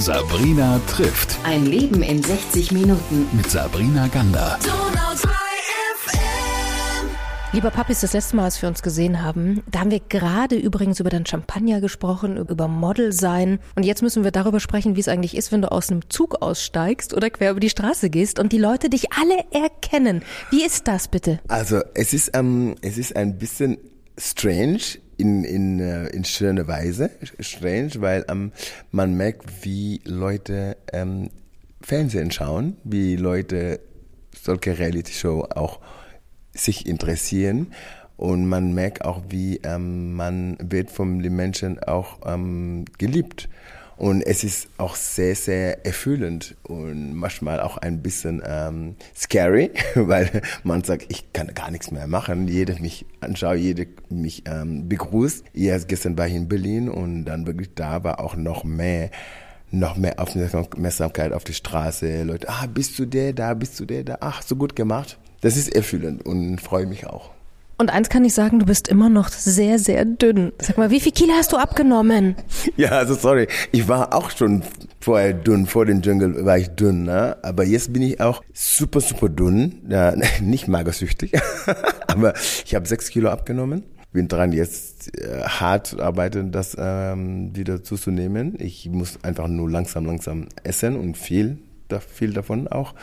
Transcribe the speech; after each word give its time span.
Sabrina 0.00 0.80
trifft. 0.86 1.36
Ein 1.44 1.66
Leben 1.66 2.02
in 2.02 2.22
60 2.22 2.72
Minuten. 2.72 3.28
Mit 3.32 3.50
Sabrina 3.50 4.06
Gander. 4.08 4.58
Lieber 7.52 7.70
Papis, 7.70 8.00
das 8.00 8.14
letzte 8.14 8.36
Mal, 8.36 8.44
als 8.44 8.62
wir 8.62 8.70
uns 8.70 8.80
gesehen 8.80 9.22
haben, 9.22 9.62
da 9.70 9.80
haben 9.80 9.90
wir 9.90 10.00
gerade 10.00 10.56
übrigens 10.56 11.00
über 11.00 11.10
dein 11.10 11.26
Champagner 11.26 11.82
gesprochen, 11.82 12.38
über 12.38 12.66
Model 12.66 13.12
sein. 13.12 13.58
Und 13.76 13.84
jetzt 13.84 14.00
müssen 14.00 14.24
wir 14.24 14.30
darüber 14.30 14.58
sprechen, 14.58 14.96
wie 14.96 15.00
es 15.00 15.08
eigentlich 15.08 15.36
ist, 15.36 15.52
wenn 15.52 15.60
du 15.60 15.70
aus 15.70 15.90
einem 15.90 16.08
Zug 16.08 16.40
aussteigst 16.40 17.12
oder 17.12 17.28
quer 17.28 17.50
über 17.50 17.60
die 17.60 17.68
Straße 17.68 18.08
gehst 18.08 18.38
und 18.38 18.52
die 18.52 18.58
Leute 18.58 18.88
dich 18.88 19.12
alle 19.12 19.44
erkennen. 19.50 20.22
Wie 20.48 20.64
ist 20.64 20.88
das 20.88 21.08
bitte? 21.08 21.40
Also 21.48 21.82
es 21.92 22.14
ist, 22.14 22.30
ähm, 22.32 22.74
es 22.80 22.96
ist 22.96 23.14
ein 23.16 23.36
bisschen 23.36 23.76
strange 24.16 24.80
in, 25.20 25.44
in, 25.44 25.80
äh, 25.80 26.06
in 26.08 26.24
schöner 26.24 26.66
Weise. 26.66 27.10
Strange, 27.38 27.92
weil 27.96 28.24
ähm, 28.28 28.52
man 28.90 29.14
merkt, 29.14 29.64
wie 29.64 30.00
Leute 30.04 30.76
ähm, 30.92 31.30
Fernsehen 31.80 32.30
schauen, 32.30 32.76
wie 32.84 33.16
Leute 33.16 33.80
solche 34.34 34.78
Reality-Show 34.78 35.46
auch 35.54 35.80
sich 36.52 36.86
interessieren 36.86 37.72
und 38.20 38.46
man 38.46 38.74
merkt 38.74 39.04
auch, 39.04 39.22
wie 39.30 39.60
ähm, 39.64 40.12
man 40.14 40.58
wird 40.60 40.90
von 40.90 41.22
den 41.22 41.36
Menschen 41.36 41.82
auch 41.82 42.18
ähm, 42.26 42.84
geliebt. 42.98 43.48
Und 44.00 44.22
es 44.22 44.42
ist 44.44 44.68
auch 44.78 44.96
sehr, 44.96 45.36
sehr 45.36 45.86
erfüllend 45.86 46.56
und 46.64 47.14
manchmal 47.14 47.60
auch 47.60 47.76
ein 47.76 48.02
bisschen 48.02 48.42
ähm, 48.44 48.96
scary, 49.14 49.70
weil 49.94 50.42
man 50.64 50.82
sagt, 50.82 51.06
ich 51.08 51.32
kann 51.32 51.54
gar 51.54 51.70
nichts 51.70 51.90
mehr 51.90 52.06
machen. 52.06 52.48
Jeder 52.48 52.80
mich 52.80 53.06
anschaut, 53.20 53.58
jeder 53.58 53.84
mich 54.08 54.44
ähm, 54.46 54.88
begrüßt. 54.88 55.44
Erst 55.54 55.88
gestern 55.88 56.16
war 56.16 56.26
ich 56.26 56.34
in 56.34 56.48
Berlin 56.48 56.88
und 56.88 57.26
dann 57.26 57.46
wirklich 57.46 57.74
da 57.74 58.02
war 58.02 58.20
auch 58.20 58.36
noch 58.36 58.64
mehr 58.64 59.10
noch 59.72 59.96
mehr 59.96 60.18
Aufmerksamkeit 60.18 61.32
auf 61.32 61.44
die 61.44 61.54
Straße. 61.54 62.24
Leute, 62.24 62.48
ah, 62.48 62.66
bist 62.66 62.98
du 62.98 63.06
der 63.06 63.32
da, 63.32 63.54
bist 63.54 63.78
du 63.78 63.84
der 63.84 64.02
da? 64.02 64.18
Ach, 64.20 64.42
so 64.42 64.56
gut 64.56 64.74
gemacht 64.74 65.16
das 65.40 65.56
ist 65.56 65.74
erfüllend 65.74 66.24
und 66.26 66.60
freue 66.60 66.86
mich 66.86 67.06
auch. 67.06 67.30
Und 67.80 67.88
eins 67.88 68.10
kann 68.10 68.26
ich 68.26 68.34
sagen, 68.34 68.58
du 68.58 68.66
bist 68.66 68.88
immer 68.88 69.08
noch 69.08 69.30
sehr, 69.30 69.78
sehr 69.78 70.04
dünn. 70.04 70.52
Sag 70.60 70.76
mal, 70.76 70.90
wie 70.90 71.00
viel 71.00 71.12
Kilo 71.12 71.32
hast 71.32 71.50
du 71.52 71.56
abgenommen? 71.56 72.36
Ja, 72.76 72.90
also 72.90 73.14
sorry, 73.14 73.48
ich 73.72 73.88
war 73.88 74.14
auch 74.14 74.30
schon 74.30 74.62
vorher 75.00 75.32
dünn, 75.32 75.64
vor 75.64 75.86
dem 75.86 76.02
Jungle 76.02 76.44
war 76.44 76.58
ich 76.58 76.68
dünn, 76.68 77.04
ne? 77.04 77.38
aber 77.42 77.64
jetzt 77.64 77.90
bin 77.90 78.02
ich 78.02 78.20
auch 78.20 78.42
super, 78.52 79.00
super 79.00 79.30
dünn, 79.30 79.80
ja, 79.88 80.14
nicht 80.42 80.68
magersüchtig, 80.68 81.32
aber 82.06 82.34
ich 82.66 82.74
habe 82.74 82.86
sechs 82.86 83.08
Kilo 83.08 83.30
abgenommen. 83.30 83.84
Bin 84.12 84.28
dran, 84.28 84.52
jetzt 84.52 85.18
äh, 85.18 85.44
hart 85.44 85.98
arbeiten, 85.98 86.52
das 86.52 86.76
ähm, 86.78 87.56
wieder 87.56 87.82
zuzunehmen. 87.82 88.56
Ich 88.58 88.90
muss 88.90 89.24
einfach 89.24 89.48
nur 89.48 89.70
langsam, 89.70 90.04
langsam 90.04 90.48
essen 90.64 90.96
und 90.96 91.16
viel, 91.16 91.56
viel 92.14 92.34
davon 92.34 92.68
auch. 92.68 92.94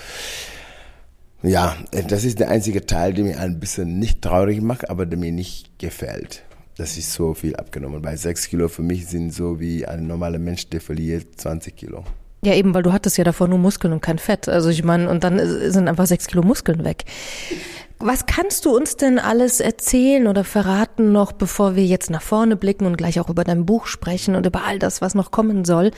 Ja, 1.44 1.76
das 2.08 2.24
ist 2.24 2.40
der 2.40 2.50
einzige 2.50 2.86
Teil, 2.86 3.14
der 3.14 3.24
mir 3.24 3.40
ein 3.40 3.60
bisschen 3.60 4.00
nicht 4.00 4.22
traurig 4.22 4.62
macht, 4.62 4.90
aber 4.90 5.06
der 5.06 5.20
mir 5.20 5.32
nicht 5.32 5.78
gefällt. 5.80 6.44
Das 6.78 6.98
ist 6.98 7.14
so 7.14 7.34
viel 7.34 7.56
abgenommen. 7.56 8.02
Bei 8.02 8.16
sechs 8.16 8.48
Kilo 8.48 8.68
für 8.68 8.84
mich 8.84 9.08
sind 9.08 9.34
so 9.34 9.60
wie 9.60 9.86
ein 9.86 10.08
normaler 10.08 10.40
Mensch, 10.40 10.70
der 10.70 10.82
verliert 10.82 11.40
20 11.40 11.76
Kilo. 11.76 12.04
Ja, 12.44 12.54
eben, 12.54 12.74
weil 12.74 12.84
du 12.84 12.94
hattest 12.94 13.18
ja 13.18 13.24
davor 13.24 13.48
nur 13.48 13.58
Muskeln 13.58 13.94
und 13.94 14.02
kein 14.02 14.20
Fett. 14.20 14.48
Also 14.48 14.70
ich 14.70 14.84
meine, 14.84 15.10
und 15.10 15.24
dann 15.24 15.40
sind 15.72 15.88
einfach 15.88 16.06
sechs 16.06 16.28
Kilo 16.28 16.44
Muskeln 16.44 16.84
weg. 16.84 17.06
Was 18.00 18.28
kannst 18.28 18.66
du 18.66 18.76
uns 18.76 18.96
denn 18.96 19.18
alles 19.18 19.60
erzählen 19.60 20.28
oder 20.28 20.44
verraten 20.44 21.12
noch, 21.12 21.32
bevor 21.32 21.76
wir 21.76 21.84
jetzt 21.84 22.12
nach 22.12 22.22
vorne 22.22 22.56
blicken 22.56 22.86
und 22.86 22.96
gleich 22.96 23.20
auch 23.20 23.30
über 23.30 23.44
dein 23.44 23.66
Buch 23.66 23.88
sprechen 23.88 24.36
und 24.36 24.46
über 24.46 24.66
all 24.66 24.78
das, 24.78 25.02
was 25.02 25.16
noch 25.16 25.32
kommen 25.32 25.66
soll? 25.66 25.92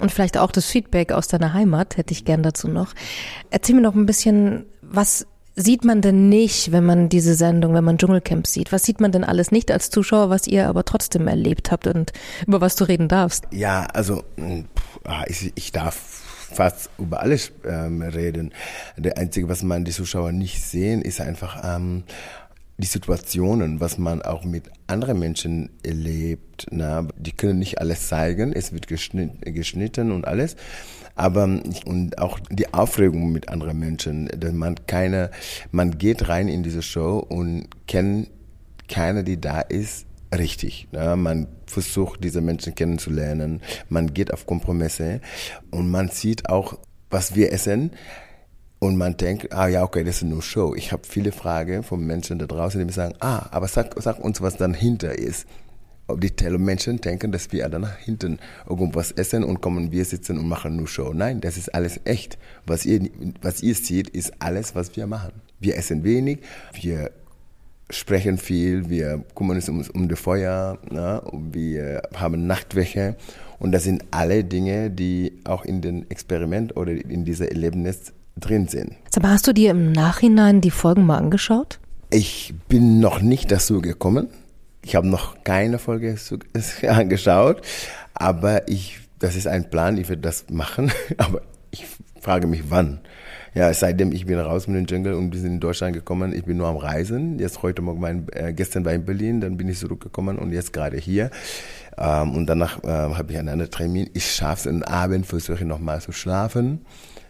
Und 0.00 0.10
vielleicht 0.10 0.36
auch 0.36 0.50
das 0.50 0.66
Feedback 0.66 1.12
aus 1.12 1.28
deiner 1.28 1.52
Heimat, 1.52 1.96
hätte 1.96 2.12
ich 2.12 2.24
gern 2.24 2.42
dazu 2.42 2.66
noch. 2.66 2.92
Erzähl 3.50 3.76
mir 3.76 3.82
noch 3.82 3.94
ein 3.94 4.06
bisschen, 4.06 4.66
was 4.90 5.26
sieht 5.56 5.84
man 5.84 6.00
denn 6.00 6.28
nicht, 6.28 6.72
wenn 6.72 6.84
man 6.84 7.08
diese 7.08 7.34
Sendung, 7.34 7.74
wenn 7.74 7.84
man 7.84 7.98
Dschungelcamp 7.98 8.46
sieht? 8.46 8.72
Was 8.72 8.84
sieht 8.84 9.00
man 9.00 9.12
denn 9.12 9.24
alles 9.24 9.52
nicht 9.52 9.70
als 9.70 9.90
Zuschauer, 9.90 10.30
was 10.30 10.46
ihr 10.46 10.68
aber 10.68 10.84
trotzdem 10.84 11.28
erlebt 11.28 11.70
habt 11.70 11.86
und 11.86 12.12
über 12.46 12.60
was 12.60 12.76
du 12.76 12.84
reden 12.84 13.08
darfst? 13.08 13.44
Ja, 13.52 13.86
also 13.86 14.24
ah, 15.04 15.24
ich, 15.28 15.52
ich 15.54 15.72
darf 15.72 15.94
fast 16.54 16.90
über 16.98 17.20
alles 17.20 17.52
ähm, 17.64 18.02
reden. 18.02 18.52
Der 18.96 19.18
einzige, 19.18 19.48
was 19.48 19.62
man 19.62 19.84
die 19.84 19.92
Zuschauer 19.92 20.32
nicht 20.32 20.62
sehen, 20.62 21.02
ist 21.02 21.20
einfach 21.20 21.62
ähm, 21.64 22.04
die 22.78 22.86
Situationen, 22.86 23.80
was 23.80 23.98
man 23.98 24.22
auch 24.22 24.44
mit 24.44 24.70
anderen 24.86 25.18
Menschen 25.18 25.70
erlebt. 25.84 26.66
Na, 26.70 27.06
die 27.16 27.32
können 27.32 27.58
nicht 27.58 27.80
alles 27.80 28.08
zeigen, 28.08 28.52
es 28.52 28.72
wird 28.72 28.88
geschnitten, 28.88 29.40
geschnitten 29.54 30.10
und 30.10 30.26
alles. 30.26 30.56
Aber 31.14 31.44
und 31.86 32.18
auch 32.18 32.38
die 32.50 32.74
Aufregung 32.74 33.30
mit 33.30 33.48
anderen 33.48 33.78
Menschen, 33.78 34.28
dass 34.36 34.52
man 34.52 34.74
keine, 34.86 35.30
man 35.70 35.98
geht 35.98 36.28
rein 36.28 36.48
in 36.48 36.62
diese 36.62 36.82
Show 36.82 37.18
und 37.18 37.68
kennt 37.86 38.30
keiner, 38.88 39.22
die 39.22 39.40
da 39.40 39.60
ist, 39.60 40.06
richtig. 40.36 40.88
Ja, 40.92 41.16
man 41.16 41.46
versucht, 41.66 42.22
diese 42.24 42.40
Menschen 42.40 42.74
kennenzulernen. 42.74 43.60
Man 43.88 44.12
geht 44.12 44.32
auf 44.32 44.46
Kompromisse 44.46 45.20
und 45.70 45.90
man 45.90 46.08
sieht 46.08 46.48
auch, 46.48 46.78
was 47.10 47.34
wir 47.34 47.52
essen. 47.52 47.92
Und 48.80 48.98
man 48.98 49.16
denkt, 49.16 49.50
ah 49.52 49.66
ja, 49.66 49.82
okay, 49.82 50.04
das 50.04 50.16
ist 50.16 50.24
nur 50.24 50.42
Show. 50.42 50.74
Ich 50.74 50.92
habe 50.92 51.04
viele 51.08 51.32
Fragen 51.32 51.84
von 51.84 52.04
Menschen 52.04 52.38
da 52.38 52.44
draußen, 52.44 52.78
die 52.78 52.84
mir 52.84 52.92
sagen, 52.92 53.14
ah, 53.20 53.46
aber 53.50 53.66
sag, 53.66 53.94
sag 54.02 54.18
uns, 54.18 54.42
was 54.42 54.56
dann 54.56 54.74
hinter 54.74 55.18
ist. 55.18 55.46
Ob 56.06 56.20
die 56.20 56.32
Menschen 56.58 57.00
denken, 57.00 57.32
dass 57.32 57.50
wir 57.52 57.68
dann 57.68 57.88
hinten 57.96 58.38
irgendwas 58.68 59.10
essen 59.12 59.42
und 59.42 59.62
kommen 59.62 59.90
wir 59.90 60.04
sitzen 60.04 60.38
und 60.38 60.48
machen 60.48 60.76
nur 60.76 60.86
Show. 60.86 61.12
Nein, 61.14 61.40
das 61.40 61.56
ist 61.56 61.74
alles 61.74 61.98
echt. 62.04 62.36
Was 62.66 62.84
ihr, 62.84 63.08
was 63.40 63.62
ihr 63.62 63.74
seht, 63.74 64.10
ist 64.10 64.34
alles, 64.38 64.74
was 64.74 64.94
wir 64.96 65.06
machen. 65.06 65.32
Wir 65.60 65.76
essen 65.78 66.04
wenig, 66.04 66.40
wir 66.78 67.10
sprechen 67.90 68.38
viel, 68.38 68.88
wir 68.90 69.24
kümmern 69.34 69.56
uns 69.56 69.68
um, 69.68 69.82
um 69.94 70.08
das 70.08 70.18
Feuer, 70.18 70.78
ne? 70.90 71.22
wir 71.52 72.02
haben 72.14 72.46
Nachtwäche 72.46 73.16
und 73.58 73.72
das 73.72 73.84
sind 73.84 74.04
alle 74.10 74.44
Dinge, 74.44 74.90
die 74.90 75.40
auch 75.44 75.64
in 75.64 75.80
dem 75.80 76.04
Experiment 76.08 76.76
oder 76.76 76.92
in 76.92 77.24
dieser 77.24 77.48
Erlebnis 77.48 78.12
drin 78.38 78.68
sind. 78.68 78.92
Aber 79.16 79.30
hast 79.30 79.46
du 79.46 79.52
dir 79.52 79.70
im 79.70 79.92
Nachhinein 79.92 80.60
die 80.60 80.70
Folgen 80.70 81.06
mal 81.06 81.18
angeschaut? 81.18 81.78
Ich 82.10 82.54
bin 82.68 83.00
noch 83.00 83.20
nicht 83.20 83.50
dazu 83.50 83.80
gekommen. 83.80 84.28
Ich 84.84 84.94
habe 84.94 85.08
noch 85.08 85.42
keine 85.44 85.78
Folge 85.78 86.16
angeschaut, 86.88 87.62
aber 88.12 88.68
ich, 88.68 89.00
das 89.18 89.34
ist 89.34 89.46
ein 89.46 89.70
Plan, 89.70 89.96
ich 89.96 90.08
werde 90.08 90.22
das 90.22 90.46
machen, 90.50 90.92
aber 91.16 91.40
ich 91.70 91.86
frage 92.20 92.46
mich 92.46 92.70
wann. 92.70 93.00
Ja, 93.54 93.72
seitdem 93.72 94.12
ich 94.12 94.26
bin 94.26 94.38
raus 94.38 94.66
mit 94.66 94.76
dem 94.76 94.86
Jungle 94.92 95.14
und 95.14 95.32
wir 95.32 95.40
sind 95.40 95.52
in 95.52 95.60
Deutschland 95.60 95.94
gekommen, 95.94 96.34
ich 96.34 96.44
bin 96.44 96.56
nur 96.56 96.66
am 96.66 96.76
Reisen. 96.76 97.38
Jetzt 97.38 97.62
heute 97.62 97.82
Morgen, 97.82 98.00
mein, 98.00 98.26
äh, 98.32 98.52
gestern 98.52 98.84
war 98.84 98.92
ich 98.92 98.98
in 98.98 99.04
Berlin, 99.04 99.40
dann 99.40 99.56
bin 99.56 99.68
ich 99.68 99.78
zurückgekommen 99.78 100.38
und 100.38 100.52
jetzt 100.52 100.72
gerade 100.72 100.96
hier. 100.96 101.30
Ähm, 101.96 102.34
und 102.34 102.46
danach 102.46 102.82
äh, 102.82 102.88
habe 102.88 103.32
ich 103.32 103.38
einen 103.38 103.48
anderen 103.48 103.70
Termin. 103.70 104.10
Ich 104.12 104.34
schaffe 104.34 104.68
es, 104.68 104.74
am 104.74 104.82
Abend 104.82 105.26
versuche 105.26 105.58
ich 105.58 105.64
nochmal 105.64 106.00
zu 106.00 106.10
schlafen 106.10 106.84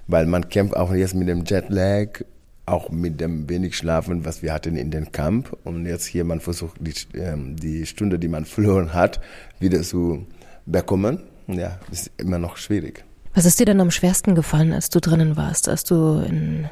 weil 0.06 0.26
man 0.26 0.48
kämpft 0.48 0.76
auch 0.76 0.92
jetzt 0.92 1.14
mit 1.14 1.28
dem 1.28 1.44
Jetlag, 1.44 2.24
auch 2.66 2.90
mit 2.90 3.20
dem 3.20 3.48
wenig 3.48 3.76
Schlafen, 3.76 4.24
was 4.24 4.42
wir 4.42 4.52
hatten 4.52 4.76
in 4.76 4.90
den 4.90 5.12
Camp. 5.12 5.56
Und 5.64 5.86
jetzt 5.86 6.06
hier, 6.06 6.24
man 6.24 6.40
versucht, 6.40 6.76
die, 6.80 6.94
ähm, 7.18 7.56
die 7.56 7.86
Stunde, 7.86 8.18
die 8.18 8.28
man 8.28 8.44
verloren 8.44 8.94
hat, 8.94 9.20
wieder 9.60 9.82
zu 9.82 10.26
bekommen. 10.66 11.20
Ja, 11.46 11.78
ist 11.90 12.10
immer 12.16 12.38
noch 12.38 12.56
schwierig. 12.56 13.04
Was 13.34 13.44
ist 13.44 13.58
dir 13.58 13.66
denn 13.66 13.80
am 13.80 13.90
schwersten 13.90 14.34
gefallen, 14.34 14.72
als 14.72 14.88
du 14.88 15.00
drinnen 15.00 15.36
warst, 15.36 15.68
als 15.68 15.84
du 15.84 16.20
in, 16.20 16.70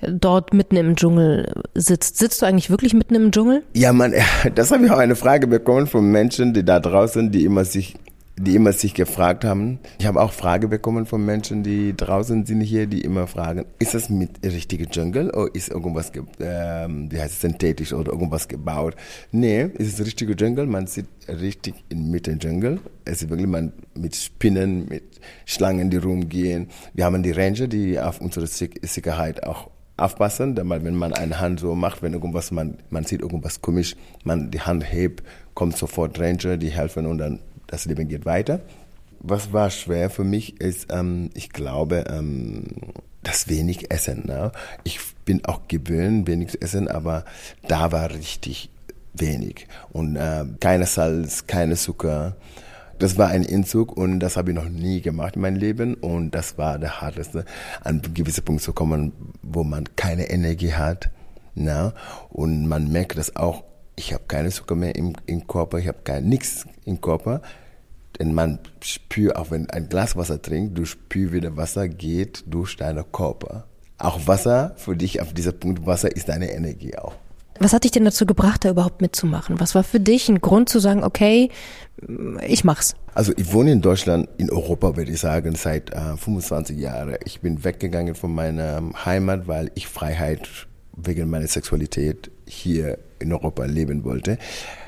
dort 0.00 0.54
mitten 0.54 0.76
im 0.76 0.96
Dschungel 0.96 1.52
sitzt? 1.74 2.18
Sitzt 2.18 2.42
du 2.42 2.46
eigentlich 2.46 2.70
wirklich 2.70 2.94
mitten 2.94 3.14
im 3.14 3.30
Dschungel? 3.30 3.62
Ja, 3.74 3.92
man, 3.92 4.14
das 4.54 4.72
habe 4.72 4.86
ich 4.86 4.90
auch 4.90 4.98
eine 4.98 5.14
Frage 5.14 5.46
bekommen 5.46 5.86
von 5.86 6.10
Menschen, 6.10 6.54
die 6.54 6.64
da 6.64 6.80
draußen, 6.80 7.30
die 7.30 7.44
immer 7.44 7.64
sich 7.64 7.94
die 8.38 8.54
immer 8.56 8.72
sich 8.72 8.94
gefragt 8.94 9.44
haben. 9.44 9.78
Ich 9.98 10.06
habe 10.06 10.20
auch 10.20 10.32
Fragen 10.32 10.70
bekommen 10.70 11.06
von 11.06 11.24
Menschen, 11.24 11.62
die 11.62 11.94
draußen 11.94 12.46
sind 12.46 12.60
hier, 12.62 12.86
die 12.86 13.02
immer 13.02 13.26
fragen, 13.26 13.66
ist 13.78 13.94
das 13.94 14.08
mit 14.08 14.42
richtiger 14.42 14.86
Jungle 14.90 15.30
oder 15.30 15.54
ist 15.54 15.70
irgendwas, 15.70 16.12
ähm, 16.40 17.10
wie 17.10 17.20
heißt 17.20 17.34
es, 17.34 17.40
synthetisch 17.40 17.92
oder 17.92 18.12
irgendwas 18.12 18.48
gebaut? 18.48 18.96
Nee, 19.32 19.68
es 19.78 19.88
ist 19.88 20.00
richtiger 20.00 20.34
Jungle, 20.34 20.66
man 20.66 20.86
sieht 20.86 21.06
richtig 21.28 21.74
in 21.90 22.10
Mitte 22.10 22.32
Jungle. 22.32 22.80
Es 23.04 23.22
ist 23.22 23.28
wirklich 23.30 23.48
man 23.48 23.72
mit 23.94 24.16
Spinnen, 24.16 24.86
mit 24.88 25.20
Schlangen, 25.44 25.90
die 25.90 25.98
rumgehen. 25.98 26.68
Wir 26.94 27.04
haben 27.04 27.22
die 27.22 27.32
Ranger, 27.32 27.66
die 27.66 28.00
auf 28.00 28.20
unsere 28.20 28.46
Sicherheit 28.46 29.44
auch 29.44 29.70
aufpassen, 29.98 30.56
weil 30.68 30.84
wenn 30.84 30.94
man 30.94 31.12
eine 31.12 31.38
Hand 31.38 31.60
so 31.60 31.74
macht, 31.74 32.02
wenn 32.02 32.14
irgendwas, 32.14 32.50
man, 32.50 32.78
man 32.90 33.04
sieht 33.04 33.20
irgendwas 33.20 33.60
komisch, 33.60 33.94
man 34.24 34.50
die 34.50 34.60
Hand 34.60 34.90
hebt, 34.90 35.22
kommt 35.54 35.76
sofort 35.76 36.18
Ranger, 36.18 36.56
die 36.56 36.70
helfen 36.70 37.06
und 37.06 37.18
dann 37.18 37.40
das 37.72 37.86
Leben 37.86 38.06
geht 38.06 38.26
weiter. 38.26 38.60
Was 39.20 39.52
war 39.52 39.70
schwer 39.70 40.10
für 40.10 40.24
mich 40.24 40.60
ist, 40.60 40.92
ähm, 40.92 41.30
ich 41.34 41.50
glaube, 41.50 42.04
ähm, 42.08 42.66
das 43.22 43.48
wenig 43.48 43.90
Essen. 43.90 44.26
Ne? 44.26 44.52
Ich 44.84 44.98
bin 45.24 45.44
auch 45.44 45.68
gewöhnt, 45.68 46.26
wenig 46.26 46.50
zu 46.50 46.60
essen, 46.60 46.88
aber 46.88 47.24
da 47.68 47.92
war 47.92 48.10
richtig 48.10 48.68
wenig. 49.14 49.68
Und 49.90 50.16
äh, 50.16 50.44
keine 50.60 50.86
Salz, 50.86 51.46
keine 51.46 51.76
Zucker. 51.76 52.36
Das 52.98 53.16
war 53.16 53.28
ein 53.28 53.44
Entzug 53.44 53.96
und 53.96 54.20
das 54.20 54.36
habe 54.36 54.50
ich 54.50 54.56
noch 54.56 54.68
nie 54.68 55.00
gemacht 55.00 55.36
in 55.36 55.42
meinem 55.42 55.56
Leben 55.56 55.94
und 55.94 56.32
das 56.32 56.58
war 56.58 56.78
der 56.78 57.00
harteste, 57.00 57.44
an 57.82 58.00
einen 58.02 58.14
gewissen 58.14 58.44
Punkt 58.44 58.62
zu 58.62 58.72
kommen, 58.72 59.12
wo 59.42 59.64
man 59.64 59.96
keine 59.96 60.30
Energie 60.30 60.74
hat. 60.74 61.10
Na? 61.54 61.94
Und 62.28 62.66
man 62.66 62.92
merkt 62.92 63.18
das 63.18 63.34
auch, 63.34 63.64
ich 63.96 64.12
habe 64.12 64.24
keine 64.28 64.50
Zucker 64.50 64.74
mehr 64.74 64.94
im, 64.94 65.14
im 65.26 65.46
Körper, 65.46 65.78
ich 65.78 65.88
habe 65.88 66.22
nichts 66.22 66.66
im 66.84 67.00
Körper. 67.00 67.42
Denn 68.18 68.34
man 68.34 68.58
spürt, 68.80 69.36
auch 69.36 69.50
wenn 69.50 69.68
ein 69.70 69.88
Glas 69.88 70.16
Wasser 70.16 70.40
trinkt, 70.40 70.76
du 70.78 70.84
spürst, 70.84 71.32
wie 71.32 71.40
das 71.40 71.56
Wasser 71.56 71.88
geht 71.88 72.44
durch 72.46 72.76
deinen 72.76 73.04
Körper. 73.10 73.64
Auch 73.98 74.26
Wasser, 74.26 74.74
für 74.76 74.96
dich 74.96 75.20
auf 75.20 75.32
dieser 75.32 75.52
Punkt, 75.52 75.86
Wasser 75.86 76.14
ist 76.14 76.28
deine 76.28 76.52
Energie 76.52 76.96
auch. 76.96 77.14
Was 77.58 77.72
hat 77.72 77.84
dich 77.84 77.92
denn 77.92 78.04
dazu 78.04 78.26
gebracht, 78.26 78.64
da 78.64 78.70
überhaupt 78.70 79.00
mitzumachen? 79.00 79.60
Was 79.60 79.74
war 79.74 79.84
für 79.84 80.00
dich 80.00 80.28
ein 80.28 80.40
Grund 80.40 80.68
zu 80.68 80.80
sagen, 80.80 81.04
okay, 81.04 81.50
ich 82.46 82.64
mach's? 82.64 82.94
Also 83.14 83.32
ich 83.36 83.52
wohne 83.52 83.72
in 83.72 83.80
Deutschland, 83.82 84.28
in 84.38 84.50
Europa 84.50 84.96
würde 84.96 85.12
ich 85.12 85.20
sagen, 85.20 85.54
seit 85.54 85.90
äh, 85.90 86.16
25 86.16 86.78
Jahren. 86.78 87.16
Ich 87.24 87.40
bin 87.40 87.62
weggegangen 87.62 88.14
von 88.14 88.34
meiner 88.34 88.82
Heimat, 89.04 89.46
weil 89.46 89.70
ich 89.74 89.86
Freiheit 89.86 90.48
wegen 90.96 91.30
meiner 91.30 91.46
Sexualität 91.46 92.30
hier 92.46 92.98
in 93.18 93.32
Europa 93.32 93.64
leben 93.64 94.04
wollte. 94.04 94.38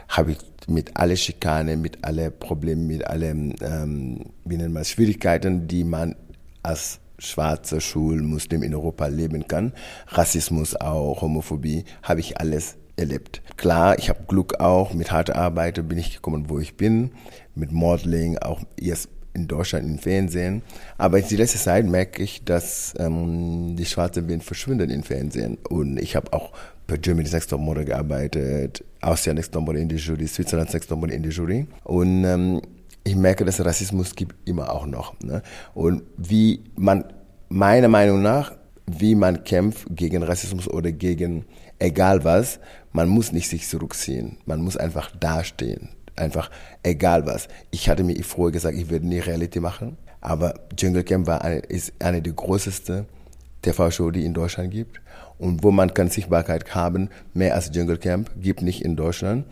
Habe 0.09 0.33
ich 0.33 0.39
mit 0.67 0.97
alle 0.97 1.17
Schikane, 1.17 1.77
mit 1.77 1.99
alle 2.03 2.31
Problemen, 2.31 2.87
mit 2.87 3.07
allen, 3.07 3.55
ähm, 3.61 4.21
wie 4.45 4.57
nennt 4.57 4.75
man 4.75 4.85
Schwierigkeiten, 4.85 5.69
die 5.69 5.85
man 5.85 6.17
als 6.63 7.01
schwarzer 7.19 7.81
Schulmuslim 7.81 8.63
in 8.63 8.75
Europa 8.75 9.07
leben 9.07 9.47
kann. 9.47 9.73
Rassismus 10.09 10.75
auch, 10.77 11.23
Homophobie, 11.23 11.85
habe 12.03 12.21
ich 12.21 12.39
alles 12.39 12.77
erlebt. 12.97 13.43
Klar, 13.57 13.99
ich 13.99 14.09
habe 14.09 14.25
Glück 14.27 14.61
auch, 14.61 14.95
mit 14.95 15.11
harter 15.11 15.37
Arbeit 15.37 15.89
bin 15.89 15.99
ich 15.99 16.15
gekommen, 16.15 16.49
wo 16.49 16.59
ich 16.59 16.77
bin, 16.77 17.13
mit 17.55 17.73
Modeling, 17.73 18.39
auch 18.39 18.61
jetzt 18.79 19.09
in 19.35 19.49
Deutschland 19.49 19.87
im 19.87 19.99
Fernsehen. 19.99 20.63
Aber 20.97 21.19
in 21.19 21.27
die 21.27 21.37
letzte 21.37 21.59
Zeit 21.59 21.87
merke 21.87 22.23
ich, 22.23 22.45
dass 22.45 22.95
ähm, 22.99 23.75
die 23.77 23.85
schwarzen 23.85 24.29
Wellen 24.29 24.41
verschwinden 24.41 24.91
im 24.91 25.03
Fernsehen. 25.03 25.59
Und 25.69 25.99
ich 25.99 26.15
habe 26.15 26.33
auch 26.33 26.53
bei 26.87 26.97
Germany's 26.97 27.33
Next 27.33 27.51
Top 27.51 27.61
Model 27.61 27.85
gearbeitet, 27.85 28.85
Austria 29.01 29.35
Next 29.35 29.53
Top 29.53 29.65
Model 29.65 29.83
in 29.83 29.89
die 29.89 29.97
Jury, 29.97 30.27
Switzerland 30.27 30.73
Next 30.73 30.89
Top 30.89 30.99
Model 30.99 31.17
in 31.17 31.23
die 31.23 31.31
Jury. 31.31 31.67
Und 31.85 32.25
ähm, 32.25 32.61
ich 33.05 33.17
merke, 33.17 33.45
dass 33.45 33.59
es 33.59 33.65
Rassismus 33.65 34.15
gibt 34.15 34.49
immer 34.49 34.73
auch 34.73 34.87
noch. 34.87 35.19
Ne? 35.21 35.43
Und 35.75 36.03
wie 36.17 36.65
man, 36.77 37.05
meiner 37.49 37.89
Meinung 37.89 38.23
nach, 38.23 38.53
wie 38.87 39.15
man 39.15 39.45
kämpft 39.45 39.87
gegen 39.91 40.23
Rassismus 40.23 40.69
oder 40.69 40.93
gegen 40.93 41.45
egal 41.79 42.25
was, 42.25 42.61
man 42.93 43.09
muss 43.09 43.33
nicht 43.33 43.49
sich 43.49 43.69
zurückziehen. 43.69 44.39
Man 44.47 44.61
muss 44.61 44.77
einfach 44.77 45.11
dastehen. 45.17 45.91
Einfach 46.17 46.51
egal 46.83 47.27
was. 47.27 47.49
Ich 47.71 47.89
hatte 47.89 48.05
mir 48.05 48.23
vorher 48.23 48.53
gesagt, 48.53 48.77
ich 48.77 48.89
würde 48.89 49.07
nie 49.07 49.19
Reality 49.19 49.61
machen. 49.61 49.97
Aber 50.21 50.55
Jungle 50.79 51.05
Camp 51.05 51.27
war 51.27 51.43
eine, 51.43 51.59
ist 51.59 51.93
eine 51.99 52.23
der 52.23 52.33
größten 52.33 53.07
TV-Show, 53.65 54.11
die 54.11 54.25
in 54.25 54.35
Deutschland 54.35 54.71
gibt. 54.71 55.01
Und 55.39 55.65
wo 55.65 55.73
man 55.73 55.93
kann 55.93 56.11
Sichtbarkeit 56.11 56.75
haben, 56.75 57.11
mehr 57.33 57.55
als 57.55 57.71
Jungle 57.75 57.99
Camp, 57.99 58.31
gibt 58.41 58.63
nicht 58.63 58.85
in 58.85 58.95
Deutschland. 58.95 59.47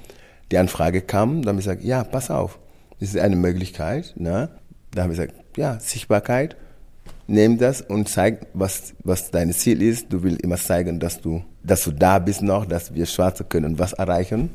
Die 0.52 0.58
Anfrage 0.58 1.00
kam, 1.00 1.42
dann 1.42 1.54
habe 1.54 1.60
ich 1.60 1.66
gesagt, 1.66 1.82
ja, 1.82 2.04
pass 2.04 2.30
auf 2.30 2.58
das 3.02 3.14
ist 3.16 3.20
eine 3.20 3.34
Möglichkeit. 3.34 4.14
Ne? 4.16 4.48
Da 4.92 5.02
habe 5.02 5.12
ich 5.12 5.18
gesagt, 5.18 5.34
ja, 5.56 5.80
Sichtbarkeit, 5.80 6.56
nimm 7.26 7.58
das 7.58 7.80
und 7.80 8.08
zeig, 8.08 8.46
was, 8.54 8.94
was 9.02 9.32
dein 9.32 9.52
Ziel 9.52 9.82
ist. 9.82 10.12
Du 10.12 10.22
willst 10.22 10.40
immer 10.42 10.56
zeigen, 10.56 11.00
dass 11.00 11.20
du, 11.20 11.42
dass 11.64 11.82
du 11.82 11.90
da 11.90 12.20
bist 12.20 12.42
noch, 12.42 12.64
dass 12.64 12.94
wir 12.94 13.06
Schwarze 13.06 13.42
können 13.42 13.80
was 13.80 13.92
erreichen. 13.92 14.50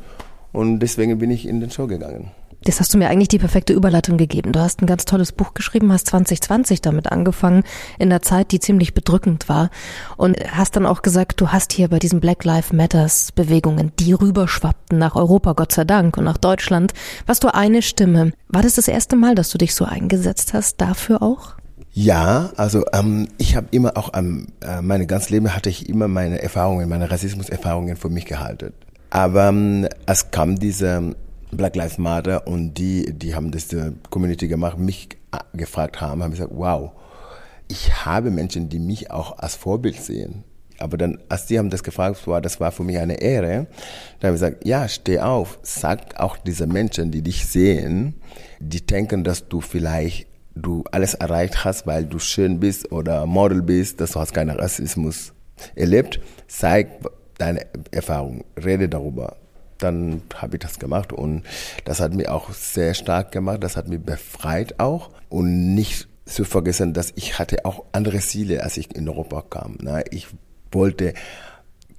Und 0.54 0.80
deswegen 0.80 1.18
bin 1.18 1.30
ich 1.30 1.46
in 1.46 1.60
den 1.60 1.72
Show 1.72 1.88
gegangen. 1.88 2.32
Das 2.64 2.80
hast 2.80 2.94
du 2.94 2.98
mir 2.98 3.10
eigentlich 3.10 3.28
die 3.28 3.40
perfekte 3.40 3.74
Überleitung 3.74 4.18
gegeben. 4.18 4.52
Du 4.52 4.60
hast 4.60 4.82
ein 4.82 4.88
ganz 4.88 5.06
tolles 5.06 5.32
Buch 5.32 5.54
geschrieben, 5.54 5.92
hast 5.94 6.08
2020 6.08 6.82
damit 6.82 7.12
angefangen, 7.12 7.64
in 8.00 8.10
der 8.10 8.22
Zeit, 8.22 8.52
die 8.52 8.60
ziemlich 8.60 8.94
bedrückend 8.94 9.48
war. 9.48 9.70
Und 10.18 10.38
hast 10.52 10.76
dann 10.76 10.86
auch 10.86 11.02
gesagt, 11.02 11.40
du 11.40 11.50
hast 11.50 11.72
hier 11.72 11.88
bei 11.88 12.00
diesen 12.00 12.20
Black 12.20 12.44
Lives 12.44 12.74
Matters 12.74 13.32
Bewegungen, 13.32 13.92
die 14.00 14.14
rüberschwappten 14.14 14.98
nach 14.98 15.16
Europa, 15.16 15.54
Gott 15.54 15.72
sei 15.72 15.86
Dank, 15.86 16.18
und 16.18 16.24
nach 16.24 16.38
Deutschland, 16.38 16.94
warst 17.26 17.44
du 17.44 17.54
eine 17.54 17.82
Stimme. 17.82 18.34
War 18.50 18.64
das 18.64 18.76
das 18.76 18.88
erste 18.88 19.16
Mal, 19.16 19.36
dass 19.36 19.50
du 19.50 19.58
dich 19.58 19.76
so 19.76 19.86
eingesetzt 19.86 20.54
hast, 20.54 20.82
dafür 20.82 21.22
auch? 21.22 21.56
Ja, 21.94 22.52
also 22.58 22.84
ähm, 22.94 23.28
ich 23.38 23.56
habe 23.56 23.68
immer 23.72 23.98
auch, 23.98 24.12
ähm, 24.14 24.48
äh, 24.62 24.82
meine 24.82 25.08
ganze 25.08 25.32
Leben 25.32 25.56
hatte 25.56 25.70
ich 25.70 25.90
immer 25.90 26.08
meine 26.08 26.42
Erfahrungen, 26.42 26.90
meine 26.90 27.10
Rassismuserfahrungen 27.10 27.96
für 27.96 28.10
mich 28.10 28.26
gehalten. 28.26 28.74
Aber 29.10 29.48
ähm, 29.48 29.88
es 30.06 30.32
kam 30.32 30.60
diese 30.60 31.16
Black 31.52 31.76
Lives 31.76 31.98
Matter 31.98 32.46
und 32.48 32.74
die, 32.74 33.14
die 33.14 33.36
haben 33.36 33.52
das 33.52 33.68
der 33.68 33.94
Community 34.10 34.48
gemacht, 34.48 34.78
mich 34.78 35.10
gefragt 35.54 36.02
haben, 36.02 36.24
haben 36.24 36.32
gesagt, 36.32 36.52
wow, 36.54 36.92
ich 37.68 38.06
habe 38.06 38.32
Menschen, 38.32 38.70
die 38.70 38.80
mich 38.80 39.12
auch 39.12 39.38
als 39.40 39.56
Vorbild 39.56 40.02
sehen. 40.02 40.44
Aber 40.80 40.98
dann, 40.98 41.18
als 41.28 41.48
die 41.48 41.58
haben 41.58 41.70
das 41.70 41.84
gefragt, 41.84 42.28
war, 42.28 42.40
das 42.40 42.60
war 42.60 42.72
für 42.72 42.84
mich 42.84 43.00
eine 43.00 43.20
Ehre. 43.20 43.68
Dann 44.20 44.30
habe 44.30 44.36
ich 44.36 44.42
gesagt, 44.42 44.68
ja, 44.68 44.88
steh 44.88 45.20
auf, 45.20 45.60
sag 45.64 46.20
auch 46.20 46.38
diese 46.38 46.68
Menschen, 46.68 47.12
die 47.12 47.24
dich 47.24 47.46
sehen, 47.48 48.14
die 48.60 48.86
denken, 48.86 49.24
dass 49.24 49.48
du 49.48 49.60
vielleicht 49.62 50.28
du 50.54 50.84
alles 50.92 51.14
erreicht 51.14 51.64
hast, 51.66 51.86
weil 51.88 52.06
du 52.06 52.20
schön 52.20 52.60
bist 52.60 52.92
oder 52.92 53.26
Model 53.26 53.62
bist, 53.62 54.02
dass 54.02 54.12
du 54.12 54.20
hast 54.20 54.34
keinen 54.34 54.58
Rassismus 54.58 55.34
erlebt. 55.76 56.20
Zeig 56.48 57.00
deine 57.38 57.66
Erfahrung, 57.92 58.44
rede 58.64 58.90
darüber 58.90 59.38
dann 59.78 60.22
habe 60.36 60.56
ich 60.56 60.62
das 60.62 60.80
gemacht 60.80 61.14
und 61.14 61.44
das 61.86 62.00
hat 62.00 62.14
mich 62.14 62.30
auch 62.30 62.52
sehr 62.52 62.94
stark 62.94 63.32
gemacht, 63.32 63.64
das 63.64 63.78
hat 63.78 63.88
mich 63.88 64.00
befreit 64.00 64.80
auch 64.80 65.10
und 65.30 65.76
nicht 65.76 66.08
zu 66.26 66.44
vergessen, 66.44 66.94
dass 66.94 67.14
ich 67.16 67.40
hatte 67.40 67.66
auch 67.66 67.86
andere 67.92 68.20
Ziele, 68.20 68.64
als 68.64 68.78
ich 68.78 68.96
in 68.96 69.08
Europa 69.08 69.44
kam. 69.50 69.78
Ne? 69.82 70.04
Ich 70.12 70.28
wollte 70.72 71.14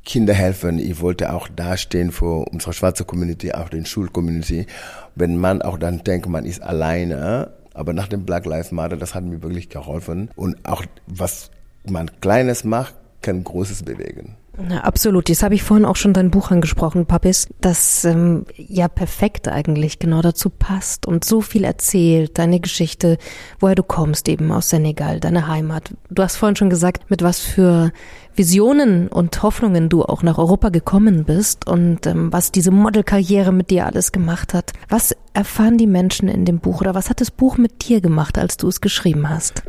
Kinder 0.04 0.34
helfen, 0.34 0.78
ich 0.78 1.00
wollte 1.00 1.32
auch 1.32 1.48
dastehen 1.48 2.12
für 2.12 2.48
unsere 2.48 2.72
schwarze 2.72 3.04
Community, 3.04 3.52
auch 3.52 3.68
den 3.68 3.84
Schulcommunity. 3.84 4.66
Wenn 5.14 5.36
man 5.36 5.62
auch 5.62 5.78
dann 5.78 6.04
denkt, 6.04 6.28
man 6.28 6.44
ist 6.44 6.62
alleine, 6.62 7.52
aber 7.74 7.92
nach 7.92 8.08
dem 8.08 8.24
Black 8.24 8.46
Lives 8.46 8.72
Matter, 8.72 8.96
das 8.96 9.14
hat 9.14 9.24
mir 9.24 9.42
wirklich 9.42 9.68
geholfen 9.68 10.30
und 10.36 10.56
auch 10.66 10.84
was 11.06 11.50
man 11.86 12.10
Kleines 12.20 12.64
macht, 12.64 12.94
kann 13.22 13.44
Großes 13.44 13.82
bewegen. 13.82 14.36
Na, 14.60 14.80
absolut. 14.80 15.28
Jetzt 15.28 15.44
habe 15.44 15.54
ich 15.54 15.62
vorhin 15.62 15.86
auch 15.86 15.94
schon 15.94 16.12
dein 16.12 16.32
Buch 16.32 16.50
angesprochen, 16.50 17.06
Papis, 17.06 17.46
das 17.60 18.04
ähm, 18.04 18.44
ja 18.56 18.88
perfekt 18.88 19.46
eigentlich 19.46 20.00
genau 20.00 20.20
dazu 20.20 20.50
passt 20.50 21.06
und 21.06 21.24
so 21.24 21.40
viel 21.40 21.62
erzählt, 21.62 22.38
deine 22.38 22.58
Geschichte, 22.58 23.18
woher 23.60 23.76
du 23.76 23.84
kommst, 23.84 24.28
eben 24.28 24.50
aus 24.50 24.70
Senegal, 24.70 25.20
deine 25.20 25.46
Heimat. 25.46 25.94
Du 26.10 26.24
hast 26.24 26.36
vorhin 26.36 26.56
schon 26.56 26.70
gesagt, 26.70 27.08
mit 27.08 27.22
was 27.22 27.38
für 27.38 27.92
Visionen 28.34 29.06
und 29.06 29.40
Hoffnungen 29.44 29.88
du 29.88 30.02
auch 30.02 30.24
nach 30.24 30.38
Europa 30.38 30.70
gekommen 30.70 31.24
bist 31.24 31.68
und 31.68 32.06
ähm, 32.08 32.32
was 32.32 32.50
diese 32.50 32.72
Modelkarriere 32.72 33.52
mit 33.52 33.70
dir 33.70 33.86
alles 33.86 34.10
gemacht 34.10 34.54
hat. 34.54 34.72
Was 34.88 35.14
erfahren 35.34 35.78
die 35.78 35.86
Menschen 35.86 36.28
in 36.28 36.44
dem 36.44 36.58
Buch 36.58 36.80
oder 36.80 36.96
was 36.96 37.10
hat 37.10 37.20
das 37.20 37.30
Buch 37.30 37.58
mit 37.58 37.88
dir 37.88 38.00
gemacht, 38.00 38.38
als 38.38 38.56
du 38.56 38.66
es 38.66 38.80
geschrieben 38.80 39.28
hast? 39.28 39.62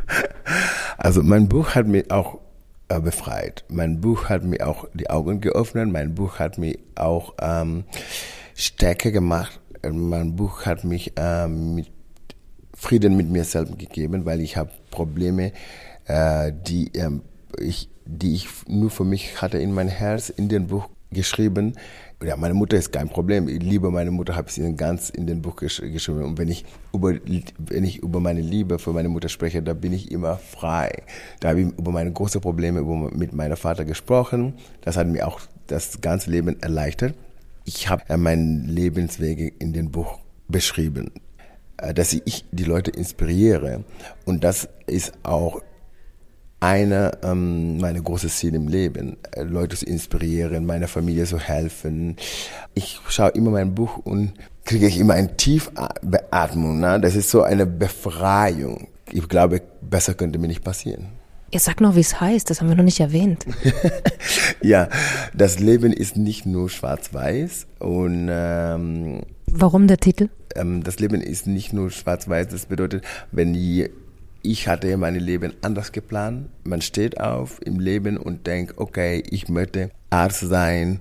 Also 0.98 1.22
mein 1.22 1.48
Buch 1.48 1.76
hat 1.76 1.86
mir 1.86 2.04
auch 2.10 2.38
befreit. 2.98 3.64
Mein 3.68 4.00
Buch 4.00 4.28
hat 4.28 4.42
mir 4.42 4.66
auch 4.66 4.86
die 4.94 5.08
Augen 5.10 5.40
geöffnet. 5.40 5.88
Mein 5.90 6.14
Buch 6.14 6.38
hat 6.38 6.58
mich 6.58 6.78
auch 6.96 7.34
ähm, 7.40 7.84
stärker 8.54 9.12
gemacht. 9.12 9.60
Mein 9.88 10.34
Buch 10.34 10.66
hat 10.66 10.84
mich 10.84 11.12
ähm, 11.16 11.76
mit 11.76 11.88
Frieden 12.74 13.16
mit 13.16 13.28
mir 13.28 13.44
selbst 13.44 13.78
gegeben, 13.78 14.24
weil 14.24 14.40
ich 14.40 14.56
habe 14.56 14.70
Probleme, 14.90 15.52
äh, 16.06 16.52
die 16.66 16.90
ähm, 16.94 17.22
ich 17.58 17.90
die 18.06 18.34
ich 18.34 18.48
nur 18.66 18.90
für 18.90 19.04
mich 19.04 19.40
hatte 19.40 19.58
in 19.58 19.72
mein 19.72 19.88
Herz 19.88 20.30
in 20.30 20.48
dem 20.48 20.66
Buch 20.66 20.88
geschrieben 21.12 21.74
ja, 22.22 22.36
meine 22.36 22.54
Mutter 22.54 22.76
ist 22.76 22.92
kein 22.92 23.08
Problem. 23.08 23.48
Ich 23.48 23.62
liebe 23.62 23.90
meine 23.90 24.10
Mutter, 24.10 24.36
habe 24.36 24.50
sie 24.50 24.74
ganz 24.74 25.08
in 25.08 25.26
den 25.26 25.40
Buch 25.40 25.56
gesch 25.56 25.80
geschrieben. 25.80 26.22
Und 26.24 26.38
wenn 26.38 26.48
ich 26.48 26.64
über, 26.92 27.14
wenn 27.58 27.84
ich 27.84 27.98
über 27.98 28.20
meine 28.20 28.42
Liebe 28.42 28.78
für 28.78 28.92
meine 28.92 29.08
Mutter 29.08 29.28
spreche, 29.28 29.62
da 29.62 29.72
bin 29.72 29.92
ich 29.92 30.10
immer 30.10 30.36
frei. 30.36 31.02
Da 31.40 31.50
habe 31.50 31.62
ich 31.62 31.68
über 31.78 31.92
meine 31.92 32.12
großen 32.12 32.40
Probleme 32.40 32.80
über, 32.80 33.10
mit 33.10 33.32
meinem 33.32 33.56
Vater 33.56 33.84
gesprochen. 33.84 34.54
Das 34.82 34.96
hat 34.96 35.06
mir 35.06 35.26
auch 35.26 35.40
das 35.66 36.00
ganze 36.00 36.30
Leben 36.30 36.60
erleichtert. 36.60 37.14
Ich 37.64 37.88
habe 37.88 38.02
äh, 38.08 38.16
meine 38.16 38.66
Lebenswege 38.66 39.48
in 39.58 39.72
dem 39.72 39.90
Buch 39.90 40.18
beschrieben, 40.48 41.12
äh, 41.78 41.94
dass 41.94 42.12
ich 42.12 42.44
die 42.52 42.64
Leute 42.64 42.90
inspiriere. 42.90 43.84
Und 44.26 44.44
das 44.44 44.68
ist 44.86 45.12
auch 45.22 45.62
eine 46.60 47.12
ähm, 47.22 47.78
meine 47.78 48.02
große 48.02 48.28
Ziele 48.28 48.56
im 48.56 48.68
Leben, 48.68 49.16
äh, 49.32 49.42
Leute 49.42 49.76
zu 49.76 49.86
inspirieren, 49.86 50.66
meiner 50.66 50.88
Familie 50.88 51.24
zu 51.24 51.38
helfen. 51.38 52.16
Ich 52.74 53.00
schaue 53.08 53.30
immer 53.30 53.50
mein 53.50 53.74
Buch 53.74 53.96
und 53.96 54.34
kriege 54.64 54.86
ich 54.86 54.98
immer 54.98 55.14
eine 55.14 55.36
Tiefbeatmung. 55.36 56.80
Ne? 56.80 57.00
Das 57.00 57.16
ist 57.16 57.30
so 57.30 57.42
eine 57.42 57.66
Befreiung. 57.66 58.88
Ich 59.10 59.28
glaube, 59.28 59.62
besser 59.80 60.14
könnte 60.14 60.38
mir 60.38 60.48
nicht 60.48 60.62
passieren. 60.62 61.08
Ihr 61.52 61.58
sagt 61.58 61.80
noch, 61.80 61.96
wie 61.96 62.00
es 62.00 62.20
heißt, 62.20 62.48
das 62.48 62.60
haben 62.60 62.68
wir 62.68 62.76
noch 62.76 62.84
nicht 62.84 63.00
erwähnt. 63.00 63.44
ja, 64.62 64.88
das 65.34 65.58
Leben 65.58 65.92
ist 65.92 66.16
nicht 66.16 66.46
nur 66.46 66.70
schwarz-weiß 66.70 67.66
und 67.80 68.28
ähm, 68.30 69.22
Warum 69.52 69.88
der 69.88 69.98
Titel? 69.98 70.28
Ähm, 70.54 70.84
das 70.84 71.00
Leben 71.00 71.20
ist 71.20 71.48
nicht 71.48 71.72
nur 71.72 71.90
schwarz-weiß, 71.90 72.48
das 72.48 72.66
bedeutet, 72.66 73.04
wenn 73.32 73.52
die 73.52 73.90
ich 74.42 74.68
hatte 74.68 74.96
mein 74.96 75.14
Leben 75.14 75.54
anders 75.62 75.92
geplant. 75.92 76.48
Man 76.64 76.80
steht 76.80 77.20
auf 77.20 77.60
im 77.64 77.78
Leben 77.78 78.16
und 78.16 78.46
denkt, 78.46 78.74
okay, 78.78 79.22
ich 79.30 79.48
möchte 79.48 79.90
Arzt 80.10 80.40
sein 80.40 81.00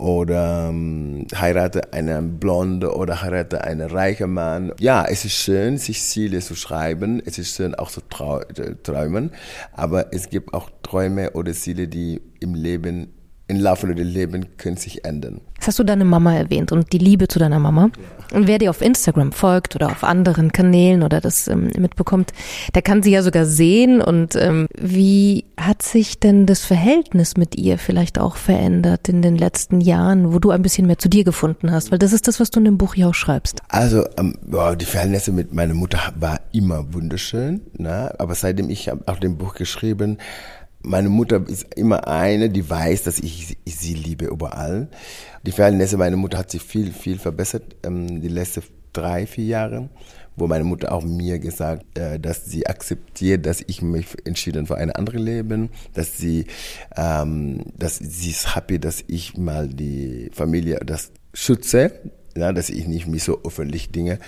oder 0.00 0.68
ähm, 0.70 1.26
heirate 1.34 1.92
einen 1.92 2.38
Blonde 2.38 2.94
oder 2.94 3.22
heirate 3.22 3.62
einen 3.62 3.90
reichen 3.90 4.32
Mann. 4.32 4.72
Ja, 4.80 5.04
es 5.04 5.24
ist 5.24 5.34
schön, 5.34 5.76
sich 5.76 6.02
Ziele 6.02 6.40
zu 6.40 6.54
schreiben. 6.54 7.22
Es 7.24 7.38
ist 7.38 7.54
schön 7.54 7.74
auch 7.74 7.90
zu 7.90 8.00
träumen. 8.08 9.30
Aber 9.72 10.12
es 10.12 10.30
gibt 10.30 10.54
auch 10.54 10.70
Träume 10.82 11.32
oder 11.32 11.52
Ziele, 11.52 11.86
die 11.86 12.22
im 12.40 12.54
Leben 12.54 13.12
im 13.50 13.60
Laufe 13.60 13.92
des 13.92 14.06
Lebens 14.06 14.46
können 14.56 14.76
sich 14.76 15.04
ändern. 15.04 15.40
Jetzt 15.56 15.66
hast 15.66 15.78
du 15.78 15.84
deine 15.84 16.04
Mama 16.04 16.34
erwähnt 16.34 16.72
und 16.72 16.92
die 16.92 16.98
Liebe 16.98 17.28
zu 17.28 17.38
deiner 17.38 17.58
Mama. 17.58 17.90
Und 18.32 18.46
wer 18.46 18.58
dir 18.58 18.70
auf 18.70 18.80
Instagram 18.80 19.32
folgt 19.32 19.74
oder 19.74 19.88
auf 19.88 20.04
anderen 20.04 20.52
Kanälen 20.52 21.02
oder 21.02 21.20
das 21.20 21.48
ähm, 21.48 21.70
mitbekommt, 21.76 22.32
der 22.74 22.82
kann 22.82 23.02
sie 23.02 23.10
ja 23.10 23.22
sogar 23.22 23.44
sehen. 23.44 24.00
Und 24.00 24.36
ähm, 24.36 24.68
wie 24.78 25.44
hat 25.56 25.82
sich 25.82 26.20
denn 26.20 26.46
das 26.46 26.64
Verhältnis 26.64 27.36
mit 27.36 27.56
ihr 27.56 27.76
vielleicht 27.76 28.18
auch 28.18 28.36
verändert 28.36 29.08
in 29.08 29.20
den 29.20 29.36
letzten 29.36 29.80
Jahren, 29.80 30.32
wo 30.32 30.38
du 30.38 30.50
ein 30.50 30.62
bisschen 30.62 30.86
mehr 30.86 30.98
zu 30.98 31.08
dir 31.08 31.24
gefunden 31.24 31.72
hast? 31.72 31.90
Weil 31.90 31.98
das 31.98 32.12
ist 32.12 32.28
das, 32.28 32.38
was 32.38 32.50
du 32.50 32.60
in 32.60 32.64
dem 32.64 32.78
Buch 32.78 32.94
ja 32.94 33.08
auch 33.08 33.14
schreibst. 33.14 33.60
Also 33.68 34.06
ähm, 34.16 34.36
boah, 34.46 34.76
die 34.76 34.86
Verhältnisse 34.86 35.32
mit 35.32 35.52
meiner 35.52 35.74
Mutter 35.74 35.98
war 36.18 36.40
immer 36.52 36.94
wunderschön. 36.94 37.60
Ne? 37.76 38.14
Aber 38.18 38.34
seitdem 38.36 38.70
ich 38.70 38.90
auch 38.92 39.18
dem 39.18 39.36
Buch 39.36 39.54
geschrieben 39.54 40.18
meine 40.82 41.08
Mutter 41.08 41.42
ist 41.46 41.74
immer 41.74 42.08
eine, 42.08 42.50
die 42.50 42.68
weiß, 42.68 43.04
dass 43.04 43.18
ich, 43.18 43.56
sie 43.66 43.94
liebe 43.94 44.26
überall. 44.26 44.88
Die 45.44 45.52
Verhältnisse 45.52 45.96
meiner 45.96 46.16
Mutter 46.16 46.38
hat 46.38 46.50
sich 46.50 46.62
viel, 46.62 46.92
viel 46.92 47.18
verbessert 47.18 47.76
ähm, 47.82 48.20
die 48.20 48.28
letzten 48.28 48.62
drei, 48.92 49.26
vier 49.26 49.44
Jahre, 49.44 49.88
wo 50.36 50.46
meine 50.46 50.64
Mutter 50.64 50.92
auch 50.92 51.04
mir 51.04 51.38
gesagt, 51.38 51.98
äh, 51.98 52.18
dass 52.18 52.46
sie 52.46 52.66
akzeptiert, 52.66 53.46
dass 53.46 53.62
ich 53.66 53.82
mich 53.82 54.06
entschieden 54.24 54.66
für 54.66 54.76
ein 54.76 54.90
anderes 54.90 55.20
Leben, 55.20 55.70
dass 55.94 56.16
sie, 56.16 56.46
ähm, 56.96 57.64
dass 57.76 57.98
sie 57.98 58.30
ist 58.30 58.56
happy, 58.56 58.78
dass 58.78 59.04
ich 59.06 59.36
mal 59.36 59.68
die 59.68 60.30
Familie 60.32 60.80
das 60.84 61.12
schütze, 61.34 61.92
ja, 62.36 62.52
dass 62.52 62.70
ich 62.70 62.86
nicht 62.86 63.06
mich 63.06 63.24
so 63.24 63.40
öffentlich 63.44 63.90
dinge. 63.90 64.18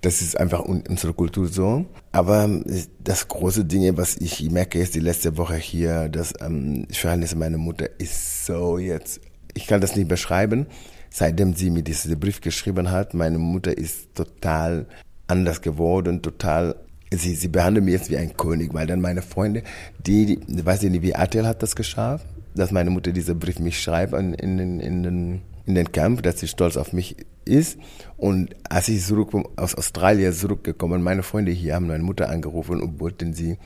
Das 0.00 0.22
ist 0.22 0.38
einfach 0.38 0.60
unsere 0.60 1.12
Kultur 1.12 1.48
so. 1.48 1.84
Aber 2.12 2.44
ähm, 2.44 2.64
das 3.02 3.28
große 3.28 3.64
Ding, 3.64 3.96
was 3.96 4.16
ich 4.16 4.50
merke 4.50 4.78
jetzt 4.78 4.94
die 4.94 5.00
letzte 5.00 5.36
Woche 5.36 5.56
hier, 5.56 6.08
das 6.08 6.34
ähm, 6.40 6.86
Verhältnis 6.90 7.34
meiner 7.34 7.58
Mutter 7.58 7.88
ist 7.98 8.46
so 8.46 8.78
jetzt, 8.78 9.20
ich 9.54 9.66
kann 9.66 9.80
das 9.80 9.96
nicht 9.96 10.08
beschreiben. 10.08 10.66
Seitdem 11.10 11.54
sie 11.54 11.70
mir 11.70 11.82
diesen 11.82 12.18
Brief 12.18 12.40
geschrieben 12.40 12.90
hat, 12.90 13.14
meine 13.14 13.38
Mutter 13.38 13.76
ist 13.76 14.14
total 14.14 14.86
anders 15.28 15.62
geworden, 15.62 16.22
total 16.22 16.76
Sie, 17.12 17.36
sie 17.36 17.46
behandelt 17.46 17.84
mich 17.84 17.94
jetzt 17.94 18.10
wie 18.10 18.16
ein 18.16 18.36
König, 18.36 18.74
weil 18.74 18.88
dann 18.88 19.00
meine 19.00 19.22
Freunde, 19.22 19.62
die, 20.04 20.40
die 20.40 20.66
weiß 20.66 20.82
ich 20.82 20.90
nicht, 20.90 21.02
wie 21.02 21.14
Atel 21.14 21.46
hat 21.46 21.62
das 21.62 21.76
geschafft, 21.76 22.26
dass 22.56 22.72
meine 22.72 22.90
Mutter 22.90 23.12
diesen 23.12 23.38
Brief 23.38 23.60
mich 23.60 23.80
schreibt 23.80 24.14
in, 24.14 24.34
in, 24.34 24.80
in, 24.80 25.02
den 25.04 25.42
in 25.66 25.74
den 25.74 25.92
Camp, 25.92 26.22
dass 26.22 26.40
sie 26.40 26.48
stolz 26.48 26.76
auf 26.76 26.92
mich 26.92 27.16
ist. 27.46 27.78
Und 28.16 28.54
als 28.68 28.88
ich 28.88 29.04
aus 29.56 29.74
Australien 29.74 30.32
zurückgekommen, 30.32 31.02
meine 31.02 31.22
Freunde 31.22 31.52
hier 31.52 31.74
haben 31.74 31.86
meine 31.86 32.02
Mutter 32.02 32.28
angerufen 32.30 32.80
und 32.80 33.00
wollten 33.00 33.34
sie 33.34 33.58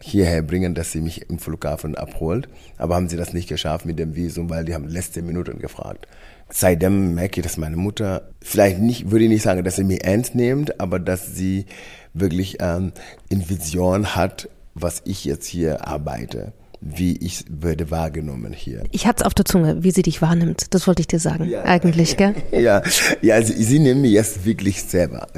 hierher 0.00 0.42
bringen, 0.42 0.74
dass 0.74 0.92
sie 0.92 1.00
mich 1.00 1.30
im 1.30 1.38
Flughafen 1.38 1.94
abholt. 1.94 2.48
Aber 2.76 2.96
haben 2.96 3.08
sie 3.08 3.16
das 3.16 3.32
nicht 3.32 3.48
geschafft 3.48 3.86
mit 3.86 3.98
dem 3.98 4.16
Visum, 4.16 4.50
weil 4.50 4.64
die 4.64 4.74
haben 4.74 4.88
letzte 4.88 5.22
Minuten 5.22 5.58
gefragt. 5.58 6.08
Seitdem 6.48 7.14
merke 7.14 7.40
ich, 7.40 7.44
dass 7.44 7.56
meine 7.56 7.76
Mutter, 7.76 8.28
vielleicht 8.40 8.78
nicht, 8.78 9.10
würde 9.10 9.24
ich 9.24 9.30
nicht 9.30 9.42
sagen, 9.42 9.64
dass 9.64 9.76
sie 9.76 9.84
mich 9.84 10.04
ernst 10.04 10.34
nimmt, 10.34 10.80
aber 10.80 10.98
dass 10.98 11.34
sie 11.34 11.66
wirklich 12.12 12.58
ähm, 12.60 12.92
in 13.28 13.48
Vision 13.48 14.14
hat, 14.14 14.48
was 14.74 15.02
ich 15.04 15.24
jetzt 15.24 15.46
hier 15.46 15.86
arbeite 15.86 16.52
wie 16.84 17.16
ich 17.16 17.44
würde 17.48 17.90
wahrgenommen 17.92 18.52
hier. 18.52 18.82
Ich 18.90 19.06
hatte 19.06 19.20
es 19.22 19.26
auf 19.26 19.34
der 19.34 19.44
Zunge, 19.44 19.84
wie 19.84 19.92
sie 19.92 20.02
dich 20.02 20.20
wahrnimmt. 20.20 20.74
Das 20.74 20.88
wollte 20.88 21.00
ich 21.00 21.06
dir 21.06 21.20
sagen, 21.20 21.48
ja. 21.48 21.62
eigentlich, 21.62 22.16
gell? 22.16 22.34
ja, 22.52 22.82
ja 23.22 23.36
also 23.36 23.54
sie 23.56 23.78
nehmen 23.78 24.02
mich 24.02 24.12
jetzt 24.12 24.44
wirklich 24.44 24.82
selber. 24.82 25.28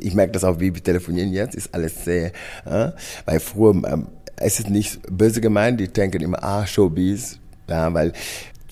Ich 0.00 0.14
merke 0.14 0.32
das 0.32 0.44
auch, 0.44 0.60
wie 0.60 0.74
wir 0.74 0.82
telefonieren 0.82 1.32
jetzt, 1.32 1.54
ist 1.54 1.74
alles 1.74 2.04
sehr, 2.04 2.32
äh, 2.66 2.90
weil 3.24 3.40
früher, 3.40 3.82
ähm, 3.90 4.06
es 4.36 4.58
ist 4.58 4.68
nicht 4.68 5.00
böse 5.10 5.40
gemeint, 5.40 5.80
die 5.80 5.88
denken 5.88 6.20
immer, 6.20 6.42
ah, 6.44 6.66
Showbiz, 6.66 7.38
ja, 7.68 7.92
weil 7.94 8.12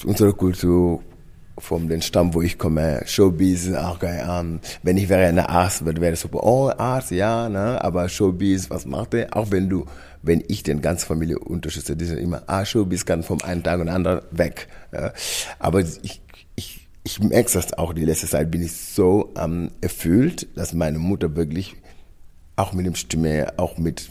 unsere 0.04 0.34
Kultur 0.34 1.02
von 1.60 1.88
dem 1.88 2.00
Stamm, 2.00 2.34
wo 2.34 2.42
ich 2.42 2.58
komme, 2.58 3.02
Showbiz, 3.06 3.72
auch 3.72 3.98
geil, 3.98 4.26
ähm, 4.28 4.60
wenn 4.82 4.96
ich 4.96 5.08
wäre 5.08 5.26
eine 5.26 5.48
Arzt, 5.48 5.84
wäre 5.84 6.12
es 6.12 6.20
super, 6.20 6.42
oh, 6.42 6.70
Arzt, 6.76 7.10
ja, 7.10 7.48
ne, 7.48 7.82
aber 7.82 8.08
Showbiz, 8.08 8.70
was 8.70 8.86
macht 8.86 9.14
er? 9.14 9.36
Auch 9.36 9.50
wenn 9.50 9.68
du 9.68 9.86
wenn 10.22 10.42
ich 10.48 10.62
den 10.62 10.82
ganzen 10.82 11.06
Familie 11.06 11.38
unterstütze, 11.38 11.96
die 11.96 12.04
sind 12.04 12.18
immer, 12.18 12.42
ah, 12.46 12.64
Showbiz 12.64 13.04
kann 13.04 13.22
vom 13.22 13.40
einen 13.42 13.62
Tag 13.62 13.80
und 13.80 13.88
anderen 13.88 14.20
weg. 14.30 14.68
Ja. 14.92 15.12
Aber 15.58 15.80
ich, 15.80 16.20
ich, 16.56 16.88
ich 17.04 17.20
merke 17.20 17.50
das 17.52 17.72
auch, 17.74 17.92
die 17.94 18.04
letzte 18.04 18.26
Zeit 18.26 18.50
bin 18.50 18.62
ich 18.62 18.72
so 18.72 19.32
ähm, 19.38 19.70
erfüllt, 19.80 20.46
dass 20.56 20.74
meine 20.74 20.98
Mutter 20.98 21.36
wirklich 21.36 21.76
auch 22.56 22.72
mit 22.72 22.84
dem 22.84 22.94
Stimme, 22.94 23.54
auch 23.56 23.78
mit 23.78 24.10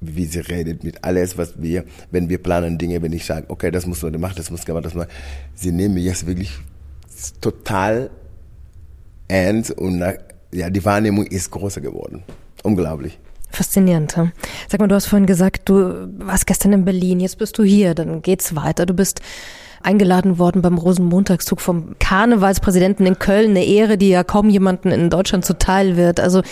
wie 0.00 0.26
sie 0.26 0.40
redet, 0.40 0.84
mit 0.84 1.04
alles, 1.04 1.36
was 1.38 1.60
wir, 1.60 1.84
wenn 2.10 2.28
wir 2.28 2.38
planen 2.38 2.78
Dinge, 2.78 3.02
wenn 3.02 3.12
ich 3.12 3.24
sage, 3.24 3.46
okay, 3.48 3.70
das 3.70 3.86
muss 3.86 4.02
man 4.02 4.18
machen, 4.20 4.34
das 4.36 4.50
muss 4.50 4.64
gemacht, 4.64 4.84
das 4.84 4.94
muss 4.94 5.06
sie 5.54 5.72
nehmen 5.72 5.94
mich 5.94 6.04
jetzt 6.04 6.26
wirklich 6.26 6.52
total 7.40 8.10
ernst 9.26 9.72
und 9.72 10.04
ja, 10.52 10.70
die 10.70 10.84
Wahrnehmung 10.84 11.26
ist 11.26 11.50
größer 11.50 11.80
geworden. 11.80 12.22
Unglaublich. 12.62 13.18
Faszinierend. 13.50 14.12
Sag 14.68 14.80
mal, 14.80 14.88
du 14.88 14.94
hast 14.94 15.06
vorhin 15.06 15.26
gesagt, 15.26 15.68
du 15.68 16.08
warst 16.18 16.46
gestern 16.46 16.72
in 16.72 16.84
Berlin, 16.84 17.20
jetzt 17.20 17.38
bist 17.38 17.56
du 17.58 17.64
hier, 17.64 17.94
dann 17.94 18.22
geht's 18.22 18.54
weiter. 18.54 18.86
Du 18.86 18.94
bist 18.94 19.20
eingeladen 19.82 20.38
worden 20.38 20.62
beim 20.62 20.78
Rosenmontagszug 20.78 21.60
vom 21.60 21.96
Karnevalspräsidenten 21.98 23.06
in 23.06 23.18
Köln, 23.18 23.50
eine 23.50 23.64
Ehre, 23.64 23.98
die 23.98 24.10
ja 24.10 24.24
kaum 24.24 24.50
jemanden 24.50 24.90
in 24.90 25.10
Deutschland 25.10 25.44
zuteil 25.44 25.96
wird. 25.96 26.20
Also 26.20 26.42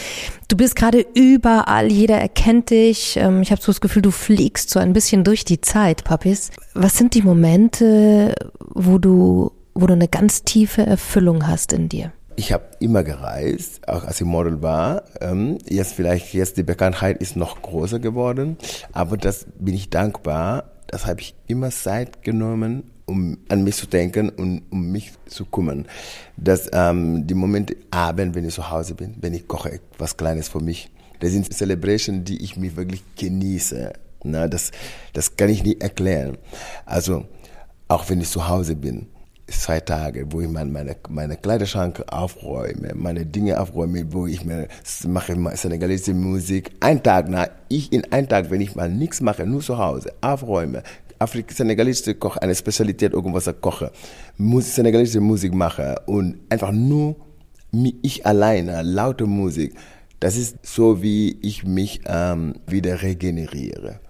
du 0.49 0.57
bist 0.57 0.77
gerade 0.77 1.05
überall, 1.15 1.91
jeder 1.91 2.17
erkennt 2.17 2.71
dich. 2.71 3.17
Ähm, 3.17 3.43
ich 3.43 3.51
habe 3.51 3.61
so 3.61 3.73
das 3.73 3.81
Gefühl, 3.81 4.03
du 4.03 4.11
fliegst 4.11 4.71
so 4.71 4.79
ein 4.79 4.93
bisschen 4.93 5.25
durch 5.25 5.45
die 5.45 5.61
Zeit, 5.61 6.05
Papis. 6.05 6.51
Was 6.75 6.97
sind 6.97 7.15
die 7.15 7.23
Momente, 7.23 8.35
wo 8.59 8.99
du, 8.99 9.53
wo 9.75 9.87
du 9.87 9.95
eine 9.95 10.09
ganz 10.09 10.45
tiefe 10.45 10.85
Erfüllung 10.85 11.47
hast 11.47 11.73
in 11.73 11.89
dir? 11.89 12.13
ich 12.37 12.53
habe 12.53 12.65
immer 12.79 13.03
gereist, 13.03 13.89
auch 13.89 14.05
als 14.05 14.21
ich 14.21 14.27
Model 14.27 14.63
war. 14.63 15.05
Ähm, 15.21 15.59
jetzt 15.67 15.95
vielleicht, 15.95 16.35
jetzt 16.35 16.57
die 16.59 16.63
Bekanntheit 16.63 17.19
ist 17.21 17.35
noch 17.35 17.63
größer 17.63 17.99
geworden, 17.99 18.59
aber 18.93 19.17
das 19.17 19.47
bin 19.59 19.75
ich 19.75 19.91
dankbar. 19.91 20.65
Das 20.87 21.07
habe 21.07 21.21
ich 21.21 21.35
immer 21.47 21.71
Zeit 21.71 22.23
genommen, 22.23 22.91
um 23.07 23.39
an 23.49 23.65
mich 23.65 23.77
zu 23.77 23.87
denken 23.87 24.29
und 24.29 24.63
um 24.71 24.91
mich 24.91 25.13
zu 25.27 25.45
kümmern. 25.45 25.87
Dass 26.37 26.69
ähm, 26.73 27.27
die 27.27 27.35
Momente 27.35 27.77
abend, 27.91 28.35
wenn 28.35 28.47
ich 28.47 28.55
zu 28.55 28.71
Hause 28.71 28.95
bin, 28.95 29.17
wenn 29.21 29.35
ich 29.35 29.49
koche 29.49 29.73
etwas 29.73 30.17
Kleines 30.17 30.49
für 30.49 30.61
mich, 30.61 30.91
das 31.21 31.31
sind 31.31 31.53
Celebrations, 31.53 32.25
die 32.25 32.43
ich 32.43 32.57
mich 32.57 32.77
wirklich 32.77 33.03
genieße. 33.17 33.93
Na, 34.25 34.49
das, 34.49 34.71
das 35.13 35.37
kann 35.37 35.49
ich 35.49 35.63
nicht 35.63 35.83
erklären. 35.83 36.37
Also 36.85 37.27
auch 37.89 38.09
wenn 38.11 38.21
ich 38.21 38.29
zu 38.29 38.49
Hause 38.49 38.77
bin 38.77 39.07
zwei 39.49 39.81
Tage, 39.81 40.27
wo 40.31 40.41
ich 40.41 40.49
meine, 40.49 40.97
meine 41.09 41.37
Kleiderschrank 41.37 42.03
aufräume, 42.09 42.93
meine 42.95 43.25
Dinge 43.25 43.61
aufräume, 43.61 44.13
wo 44.13 44.27
ich 44.27 44.45
mir 44.45 44.69
mache 45.07 45.37
senegalesische 45.55 46.15
Musik. 46.15 46.73
Ein 46.81 47.03
Tag, 47.03 47.27
na, 47.29 47.49
ich 47.69 47.93
in 47.93 48.11
einem 48.13 48.29
Tag, 48.29 48.51
wenn 48.51 48.61
ich 48.61 48.75
mal 48.75 48.91
nichts 48.91 49.21
mache, 49.21 49.47
nur 49.47 49.61
zu 49.61 49.79
Hause, 49.79 50.13
aufräume, 50.21 50.83
Afrik 51.19 51.53
senegalesische 51.53 52.15
Koch, 52.15 52.37
eine 52.37 52.55
Spezialität, 52.55 53.13
irgendwas 53.13 53.49
koche, 53.61 53.91
Musik, 54.37 54.75
senegalesische 54.75 55.21
Musik 55.21 55.55
mache 55.55 56.03
und 56.07 56.39
einfach 56.51 56.73
nur 56.73 57.17
ich 58.03 58.25
alleine, 58.27 58.83
laute 58.83 59.27
Musik. 59.27 59.75
Das 60.21 60.37
ist 60.37 60.57
so, 60.63 61.03
wie 61.03 61.39
ich 61.43 61.65
mich 61.65 62.01
ähm, 62.07 62.55
wieder 62.67 63.03
regeneriere 63.03 64.01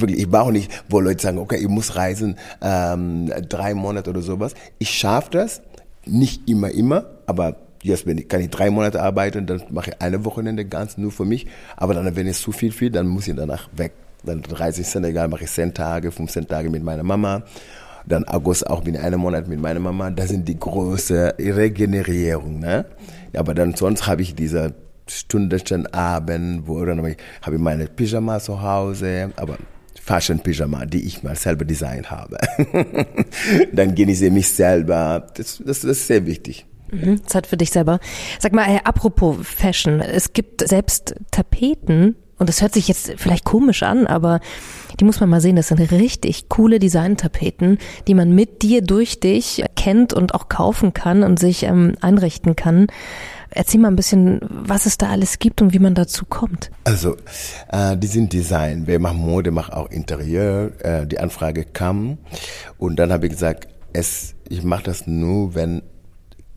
wirklich, 0.00 0.20
ich 0.20 0.28
brauche 0.28 0.52
nicht, 0.52 0.70
wo 0.88 1.00
Leute 1.00 1.22
sagen, 1.22 1.38
okay, 1.38 1.56
ich 1.56 1.68
muss 1.68 1.96
reisen, 1.96 2.36
ähm, 2.62 3.30
drei 3.48 3.74
Monate 3.74 4.10
oder 4.10 4.22
sowas. 4.22 4.54
Ich 4.78 4.90
schaffe 4.90 5.30
das, 5.32 5.62
nicht 6.06 6.48
immer, 6.48 6.70
immer, 6.70 7.06
aber 7.26 7.56
jetzt 7.82 8.06
wenn 8.06 8.18
ich, 8.18 8.28
kann 8.28 8.40
ich 8.40 8.50
drei 8.50 8.70
Monate 8.70 9.02
arbeiten, 9.02 9.46
dann 9.46 9.62
mache 9.70 9.90
ich 9.90 10.02
eine 10.02 10.24
Wochenende 10.24 10.64
ganz 10.64 10.98
nur 10.98 11.12
für 11.12 11.24
mich. 11.24 11.46
Aber 11.76 11.94
dann, 11.94 12.16
wenn 12.16 12.26
es 12.26 12.40
zu 12.40 12.52
viel 12.52 12.72
viel, 12.72 12.90
dann 12.90 13.06
muss 13.06 13.28
ich 13.28 13.34
danach 13.34 13.68
weg. 13.76 13.92
Dann 14.24 14.42
reise 14.44 14.80
ich 14.80 14.88
Senegal, 14.88 15.28
mache 15.28 15.44
ich 15.44 15.50
zehn 15.50 15.72
Tage, 15.72 16.10
15 16.10 16.48
Tage 16.48 16.70
mit 16.70 16.82
meiner 16.82 17.02
Mama. 17.02 17.42
Dann 18.06 18.24
August 18.24 18.68
auch 18.68 18.82
bin 18.82 18.96
einen 18.96 19.20
Monat 19.20 19.48
mit 19.48 19.60
meiner 19.60 19.80
Mama. 19.80 20.10
Das 20.10 20.28
sind 20.28 20.46
die 20.48 20.58
große 20.58 21.34
Regenerierung. 21.38 22.60
Ne? 22.60 22.84
Aber 23.36 23.54
dann 23.54 23.74
sonst 23.74 24.06
habe 24.06 24.22
ich 24.22 24.34
diese 24.34 24.74
Stunden 25.08 25.86
Abend, 25.86 26.66
wo 26.66 26.84
dann 26.84 26.98
habe 26.98 27.12
ich, 27.12 27.16
habe 27.42 27.56
ich 27.56 27.62
meine 27.62 27.86
Pyjama 27.86 28.40
zu 28.40 28.60
Hause, 28.60 29.30
aber 29.36 29.56
Fashion 30.02 30.40
Pyjama, 30.40 30.86
die 30.86 31.06
ich 31.06 31.22
mal 31.22 31.36
selber 31.36 31.64
designt 31.64 32.10
habe. 32.10 32.38
Dann 33.72 33.94
genieße 33.94 34.26
ich 34.26 34.32
mich 34.32 34.48
selber. 34.48 35.26
Das, 35.34 35.58
das, 35.58 35.80
das 35.80 35.84
ist 35.84 36.06
sehr 36.06 36.26
wichtig. 36.26 36.66
Mhm, 36.90 37.26
Zeit 37.26 37.46
für 37.46 37.56
dich 37.56 37.70
selber. 37.70 37.98
Sag 38.38 38.52
mal, 38.52 38.68
äh, 38.68 38.80
apropos 38.84 39.36
Fashion, 39.42 40.00
es 40.00 40.32
gibt 40.32 40.66
selbst 40.66 41.16
Tapeten, 41.30 42.16
und 42.38 42.50
das 42.50 42.60
hört 42.60 42.74
sich 42.74 42.86
jetzt 42.86 43.14
vielleicht 43.16 43.44
komisch 43.44 43.82
an, 43.82 44.06
aber 44.06 44.40
die 45.00 45.04
muss 45.04 45.20
man 45.20 45.30
mal 45.30 45.40
sehen, 45.40 45.56
das 45.56 45.68
sind 45.68 45.80
richtig 45.90 46.48
coole 46.48 46.78
Designtapeten, 46.78 47.78
die 48.06 48.14
man 48.14 48.34
mit 48.34 48.62
dir 48.62 48.82
durch 48.82 49.20
dich 49.20 49.64
kennt 49.74 50.12
und 50.12 50.34
auch 50.34 50.48
kaufen 50.48 50.92
kann 50.92 51.22
und 51.22 51.38
sich 51.38 51.62
ähm, 51.62 51.94
einrichten 52.02 52.54
kann. 52.54 52.88
Erzähl 53.56 53.80
mal 53.80 53.88
ein 53.88 53.96
bisschen, 53.96 54.40
was 54.48 54.84
es 54.86 54.98
da 54.98 55.08
alles 55.08 55.38
gibt 55.38 55.62
und 55.62 55.72
wie 55.72 55.78
man 55.78 55.94
dazu 55.94 56.26
kommt. 56.26 56.70
Also, 56.84 57.16
äh, 57.72 57.96
die 57.96 58.06
sind 58.06 58.32
Design. 58.32 58.86
Wir 58.86 58.98
machen 58.98 59.18
Mode, 59.18 59.50
machen 59.50 59.72
auch 59.72 59.90
Interieur. 59.90 60.72
Äh, 60.80 61.06
die 61.06 61.18
Anfrage 61.18 61.64
kam 61.64 62.18
und 62.78 62.96
dann 62.96 63.10
habe 63.12 63.26
ich 63.26 63.32
gesagt, 63.32 63.68
es, 63.92 64.34
ich 64.48 64.62
mache 64.62 64.84
das 64.84 65.06
nur, 65.06 65.54
wenn 65.54 65.82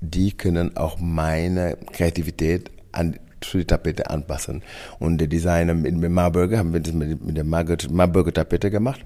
die 0.01 0.33
können 0.33 0.75
auch 0.75 0.99
meine 0.99 1.77
Kreativität 1.91 2.69
an 2.91 3.15
zu 3.41 3.57
die 3.57 3.65
Tapete 3.65 4.09
anpassen. 4.09 4.63
Und 4.99 5.19
der 5.19 5.27
Designer 5.27 5.73
mit, 5.73 5.95
mit 5.95 6.11
Marburger 6.11 6.57
haben 6.57 6.73
wir 6.73 6.81
das 6.81 6.93
mit, 6.93 7.23
mit 7.23 7.37
der 7.37 7.45
Marburger, 7.45 8.33
Tapete 8.33 8.69
gemacht. 8.69 9.01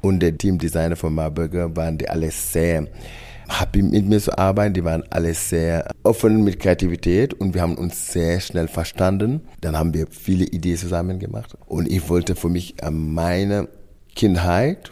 Und 0.00 0.20
der 0.20 0.36
Teamdesigner 0.36 0.96
von 0.96 1.14
Marburger 1.14 1.74
waren 1.76 1.98
die 1.98 2.08
alle 2.08 2.30
sehr 2.30 2.86
happy 3.48 3.82
mit 3.82 4.06
mir 4.06 4.20
zu 4.20 4.36
arbeiten. 4.36 4.74
Die 4.74 4.84
waren 4.84 5.04
alle 5.10 5.34
sehr 5.34 5.90
offen 6.02 6.44
mit 6.44 6.60
Kreativität 6.60 7.34
und 7.34 7.54
wir 7.54 7.62
haben 7.62 7.76
uns 7.76 8.12
sehr 8.12 8.40
schnell 8.40 8.68
verstanden. 8.68 9.42
Dann 9.60 9.76
haben 9.78 9.94
wir 9.94 10.06
viele 10.10 10.44
Ideen 10.44 10.76
zusammen 10.76 11.18
gemacht. 11.18 11.56
Und 11.66 11.88
ich 11.88 12.08
wollte 12.08 12.34
für 12.34 12.48
mich 12.48 12.76
meine 12.90 13.68
Kindheit, 14.14 14.90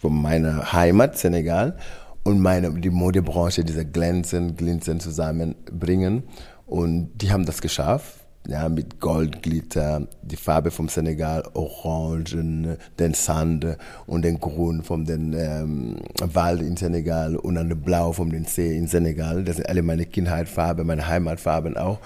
von 0.00 0.20
meiner 0.20 0.72
Heimat 0.72 1.16
Senegal 1.16 1.78
und 2.24 2.40
meine, 2.40 2.70
die 2.72 2.90
Modebranche, 2.90 3.64
diese 3.64 3.86
Glänzen, 3.86 4.56
Glinzen 4.56 5.00
zusammenbringen. 5.00 6.24
Und 6.66 7.10
die 7.14 7.30
haben 7.30 7.46
das 7.46 7.60
geschafft. 7.62 8.23
Ja, 8.46 8.68
mit 8.68 9.00
Goldglitter, 9.00 10.06
die 10.20 10.36
Farbe 10.36 10.70
vom 10.70 10.88
Senegal, 10.88 11.44
Orangen, 11.54 12.76
den 12.98 13.14
Sand 13.14 13.78
und 14.06 14.22
den 14.22 14.38
Grün 14.38 14.82
vom 14.82 15.06
den, 15.06 15.32
ähm, 15.32 15.96
Wald 16.20 16.60
in 16.60 16.76
Senegal 16.76 17.36
und 17.36 17.54
dann 17.54 17.80
Blau 17.80 18.12
vom 18.12 18.30
den 18.30 18.44
See 18.44 18.76
in 18.76 18.86
Senegal. 18.86 19.44
Das 19.44 19.56
sind 19.56 19.66
alle 19.66 19.82
meine 19.82 20.04
Kindheitsfarben, 20.04 20.86
meine 20.86 21.08
Heimatfarben 21.08 21.78
auch. 21.78 22.00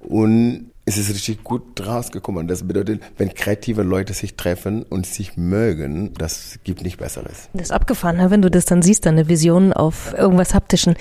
Und 0.00 0.70
es 0.88 0.98
ist 0.98 1.10
richtig 1.10 1.42
gut 1.42 1.84
rausgekommen. 1.84 2.46
Das 2.46 2.62
bedeutet, 2.62 3.02
wenn 3.18 3.34
kreative 3.34 3.82
Leute 3.82 4.14
sich 4.14 4.36
treffen 4.36 4.84
und 4.84 5.04
sich 5.04 5.36
mögen, 5.36 6.14
das 6.16 6.60
gibt 6.62 6.84
nicht 6.84 6.98
Besseres. 6.98 7.48
Das 7.54 7.64
ist 7.64 7.72
abgefahren, 7.72 8.18
ne? 8.18 8.30
wenn 8.30 8.40
du 8.40 8.52
das 8.52 8.66
dann 8.66 8.82
siehst, 8.82 9.04
deine 9.04 9.28
Vision 9.28 9.72
auf 9.72 10.14
irgendwas 10.16 10.54
Haptischen. 10.54 10.94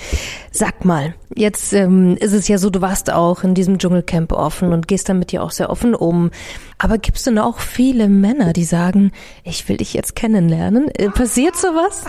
Sag 0.52 0.86
mal, 0.86 1.14
jetzt 1.36 1.72
ähm, 1.74 2.18
ist 2.20 2.34
es 2.34 2.48
ja 2.48 2.58
so, 2.58 2.72
du 2.72 2.82
warst 2.82 3.12
auch 3.12 3.44
in 3.44 3.54
diesem 3.54 3.78
Dschungelcamp 3.78 4.32
offen 4.32 4.74
und 4.74 4.88
gehst 4.88 5.08
damit 5.08 5.32
ja 5.32 5.42
auch 5.42 5.52
sehr 5.52 5.70
offen 5.70 5.94
um. 5.94 6.32
Aber 6.80 6.98
gibt 6.98 7.18
es 7.18 7.24
denn 7.24 7.38
auch 7.38 7.60
viele 7.60 8.10
Männer, 8.10 8.54
die 8.54 8.64
sagen, 8.64 9.12
ich 9.44 9.70
will 9.70 9.78
dich 9.78 9.94
jetzt 9.94 10.16
kennenlernen? 10.16 10.90
Äh, 10.96 11.10
passiert 11.10 11.56
sowas? 11.56 12.06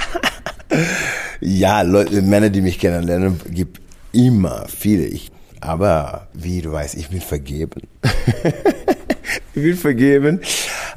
ja, 1.40 1.82
Leute, 1.82 2.22
Männer, 2.22 2.48
die 2.48 2.62
mich 2.62 2.78
kennenlernen, 2.78 3.38
gibt 3.50 3.82
immer 4.12 4.64
viele. 4.66 5.04
Ich 5.04 5.30
aber 5.60 6.28
wie 6.32 6.62
du 6.62 6.72
weißt, 6.72 6.94
ich 6.96 7.08
bin 7.08 7.20
vergeben. 7.20 7.82
ich 9.54 9.62
bin 9.62 9.76
vergeben. 9.76 10.40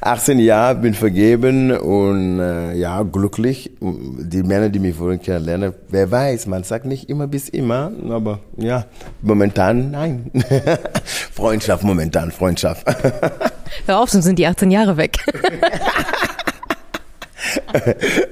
18 0.01 0.39
Jahre 0.39 0.75
bin 0.75 0.93
vergeben 0.93 1.71
und 1.71 2.39
äh, 2.39 2.73
ja, 2.73 3.03
glücklich. 3.03 3.71
Die 3.81 4.43
Männer, 4.43 4.69
die 4.69 4.79
mich 4.79 4.95
vorhin 4.95 5.21
kennenlernen, 5.21 5.73
wer 5.89 6.09
weiß, 6.09 6.47
man 6.47 6.63
sagt 6.63 6.85
nicht 6.85 7.09
immer 7.09 7.27
bis 7.27 7.49
immer, 7.49 7.91
aber 8.09 8.39
ja, 8.57 8.85
momentan 9.21 9.91
nein. 9.91 10.31
Freundschaft, 11.33 11.83
momentan 11.83 12.31
Freundschaft. 12.31 12.87
Hör 13.85 13.99
auf, 13.99 14.09
sonst 14.09 14.25
sind 14.25 14.39
die 14.39 14.47
18 14.47 14.71
Jahre 14.71 14.95
weg. 14.95 15.17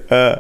Äh, 0.10 0.38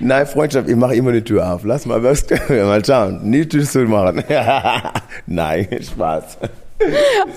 nein, 0.00 0.26
Freundschaft, 0.26 0.68
ich 0.68 0.76
mache 0.76 0.94
immer 0.94 1.12
die 1.12 1.22
Tür 1.22 1.52
auf. 1.52 1.64
Lass 1.64 1.86
mal, 1.86 2.02
was, 2.02 2.26
mal 2.48 2.84
schauen. 2.84 3.28
Nie 3.28 3.46
Tür 3.46 3.64
zu 3.64 3.80
machen. 3.80 4.22
nein, 5.26 5.68
Spaß. 5.80 6.38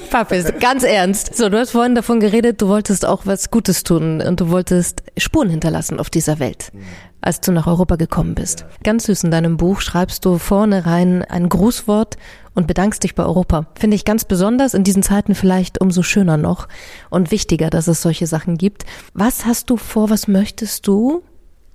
Papis, 0.09 0.51
ganz 0.59 0.83
ernst. 0.83 1.35
So, 1.35 1.49
du 1.49 1.57
hast 1.57 1.71
vorhin 1.71 1.95
davon 1.95 2.19
geredet, 2.19 2.61
du 2.61 2.67
wolltest 2.67 3.05
auch 3.05 3.25
was 3.25 3.51
Gutes 3.51 3.83
tun 3.83 4.21
und 4.21 4.41
du 4.41 4.49
wolltest 4.49 5.03
Spuren 5.17 5.49
hinterlassen 5.49 5.99
auf 5.99 6.09
dieser 6.09 6.39
Welt, 6.39 6.71
als 7.21 7.41
du 7.41 7.51
nach 7.51 7.67
Europa 7.67 7.95
gekommen 7.95 8.35
bist. 8.35 8.65
Ganz 8.83 9.05
süß 9.05 9.23
in 9.23 9.31
deinem 9.31 9.57
Buch 9.57 9.81
schreibst 9.81 10.25
du 10.25 10.37
vorne 10.37 10.85
rein 10.85 11.23
ein 11.23 11.49
Grußwort 11.49 12.17
und 12.53 12.67
bedankst 12.67 13.03
dich 13.03 13.15
bei 13.15 13.23
Europa. 13.23 13.67
Finde 13.75 13.95
ich 13.95 14.05
ganz 14.05 14.25
besonders, 14.25 14.73
in 14.73 14.83
diesen 14.83 15.03
Zeiten 15.03 15.35
vielleicht 15.35 15.79
umso 15.81 16.03
schöner 16.03 16.37
noch 16.37 16.67
und 17.09 17.31
wichtiger, 17.31 17.69
dass 17.69 17.87
es 17.87 18.01
solche 18.01 18.27
Sachen 18.27 18.57
gibt. 18.57 18.85
Was 19.13 19.45
hast 19.45 19.69
du 19.69 19.77
vor, 19.77 20.09
was 20.09 20.27
möchtest 20.27 20.87
du 20.87 21.23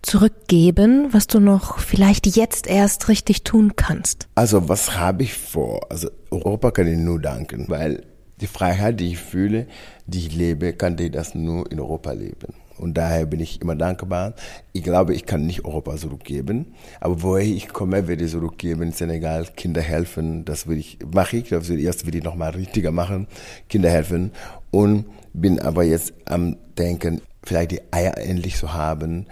zurückgeben, 0.02 1.08
was 1.12 1.28
du 1.28 1.38
noch 1.38 1.78
vielleicht 1.78 2.26
jetzt 2.26 2.66
erst 2.66 3.08
richtig 3.08 3.44
tun 3.44 3.74
kannst? 3.76 4.26
Also 4.34 4.68
was 4.68 4.98
habe 4.98 5.22
ich 5.22 5.34
vor? 5.34 5.86
Also 5.90 6.08
Europa 6.30 6.72
kann 6.72 6.88
ich 6.88 6.98
nur 6.98 7.20
danken, 7.20 7.66
weil 7.68 8.04
die 8.40 8.48
Freiheit, 8.48 8.98
die 8.98 9.12
ich 9.12 9.18
fühle, 9.18 9.68
die 10.06 10.26
ich 10.26 10.34
lebe, 10.34 10.72
kann 10.72 10.98
ich 10.98 11.12
das 11.12 11.34
nur 11.34 11.70
in 11.70 11.78
Europa 11.78 12.12
leben. 12.12 12.54
Und 12.82 12.94
daher 12.94 13.26
bin 13.26 13.38
ich 13.38 13.62
immer 13.62 13.76
dankbar. 13.76 14.34
Ich 14.72 14.82
glaube, 14.82 15.14
ich 15.14 15.24
kann 15.24 15.46
nicht 15.46 15.64
Europa 15.64 15.96
zurückgeben, 15.96 16.74
aber 17.00 17.22
woher 17.22 17.46
ich 17.46 17.68
komme, 17.68 18.08
werde 18.08 18.24
ich 18.24 18.32
zurückgeben. 18.32 18.90
Senegal 18.90 19.46
Kinder 19.56 19.80
helfen, 19.80 20.44
das 20.44 20.66
will 20.66 20.78
ich, 20.78 20.98
mache 21.14 21.36
ich. 21.36 21.48
Das 21.50 21.68
will, 21.68 21.78
erst 21.78 22.06
will 22.06 22.16
ich 22.16 22.24
nochmal 22.24 22.50
richtiger 22.50 22.90
machen, 22.90 23.28
Kinder 23.68 23.88
helfen. 23.88 24.32
Und 24.72 25.06
bin 25.32 25.60
aber 25.60 25.84
jetzt 25.84 26.12
am 26.24 26.56
Denken, 26.76 27.20
vielleicht 27.44 27.70
die 27.70 27.80
Eier 27.92 28.18
endlich 28.18 28.56
zu 28.56 28.74
haben 28.74 29.26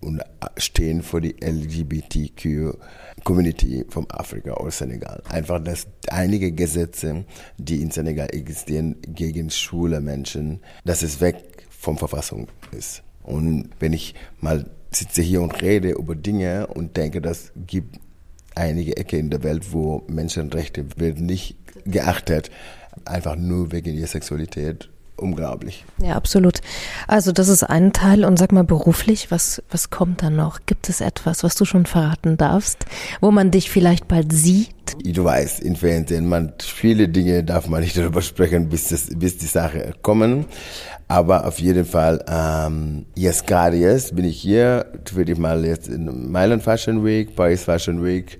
und 0.00 0.22
stehen 0.56 1.02
für 1.02 1.20
die 1.20 1.36
LGBTQ 1.44 2.74
Community 3.24 3.84
vom 3.88 4.06
Afrika 4.10 4.54
oder 4.54 4.70
Senegal. 4.70 5.22
Einfach, 5.28 5.62
dass 5.62 5.86
einige 6.08 6.52
Gesetze, 6.52 7.24
die 7.58 7.82
in 7.82 7.90
Senegal 7.90 8.28
existieren, 8.32 8.96
gegen 9.02 9.50
schwule 9.50 10.00
Menschen, 10.00 10.60
dass 10.84 11.02
es 11.02 11.20
weg 11.20 11.67
vom 11.88 11.96
Verfassung 11.96 12.48
ist. 12.72 13.02
Und 13.22 13.70
wenn 13.80 13.94
ich 13.94 14.14
mal 14.42 14.66
sitze 14.90 15.22
hier 15.22 15.40
und 15.40 15.62
rede 15.62 15.92
über 15.92 16.14
Dinge 16.14 16.66
und 16.66 16.98
denke, 16.98 17.22
das 17.22 17.50
gibt 17.66 17.98
einige 18.54 18.98
Ecke 18.98 19.16
in 19.16 19.30
der 19.30 19.42
Welt, 19.42 19.72
wo 19.72 20.02
Menschenrechte 20.06 20.84
werden 20.96 21.24
nicht 21.24 21.56
geachtet, 21.86 22.50
einfach 23.06 23.36
nur 23.36 23.72
wegen 23.72 23.94
ihrer 23.94 24.06
Sexualität 24.06 24.90
unglaublich. 25.16 25.86
Ja, 26.02 26.14
absolut. 26.16 26.60
Also 27.06 27.32
das 27.32 27.48
ist 27.48 27.64
ein 27.64 27.94
Teil 27.94 28.26
und 28.26 28.38
sag 28.38 28.52
mal 28.52 28.64
beruflich, 28.64 29.30
was, 29.30 29.62
was 29.70 29.88
kommt 29.88 30.22
dann 30.22 30.36
noch? 30.36 30.60
Gibt 30.66 30.90
es 30.90 31.00
etwas, 31.00 31.42
was 31.42 31.54
du 31.54 31.64
schon 31.64 31.86
verraten 31.86 32.36
darfst, 32.36 32.84
wo 33.22 33.30
man 33.30 33.50
dich 33.50 33.70
vielleicht 33.70 34.08
bald 34.08 34.30
sieht? 34.30 34.74
Du 35.04 35.24
weißt, 35.24 35.60
in 35.60 35.76
Fernsehen, 35.76 36.28
man, 36.28 36.52
viele 36.58 37.08
Dinge 37.08 37.44
darf 37.44 37.68
man 37.68 37.82
nicht 37.82 37.96
darüber 37.96 38.22
sprechen, 38.22 38.68
bis, 38.68 38.88
das, 38.88 39.08
bis 39.14 39.38
die 39.38 39.46
Sache 39.46 39.92
kommen. 40.02 40.46
Aber 41.06 41.46
auf 41.46 41.58
jeden 41.58 41.86
Fall, 41.86 42.24
ähm, 42.28 43.06
jetzt 43.14 43.46
gerade 43.46 43.76
jetzt 43.76 44.14
bin 44.14 44.26
ich 44.26 44.40
hier, 44.40 44.86
würde 45.12 45.32
ich 45.32 45.38
mal 45.38 45.64
jetzt 45.64 45.88
in 45.88 46.30
Mailand 46.30 46.62
Fashion 46.62 47.04
Week, 47.04 47.34
Paris 47.34 47.64
Fashion 47.64 48.04
Week, 48.04 48.38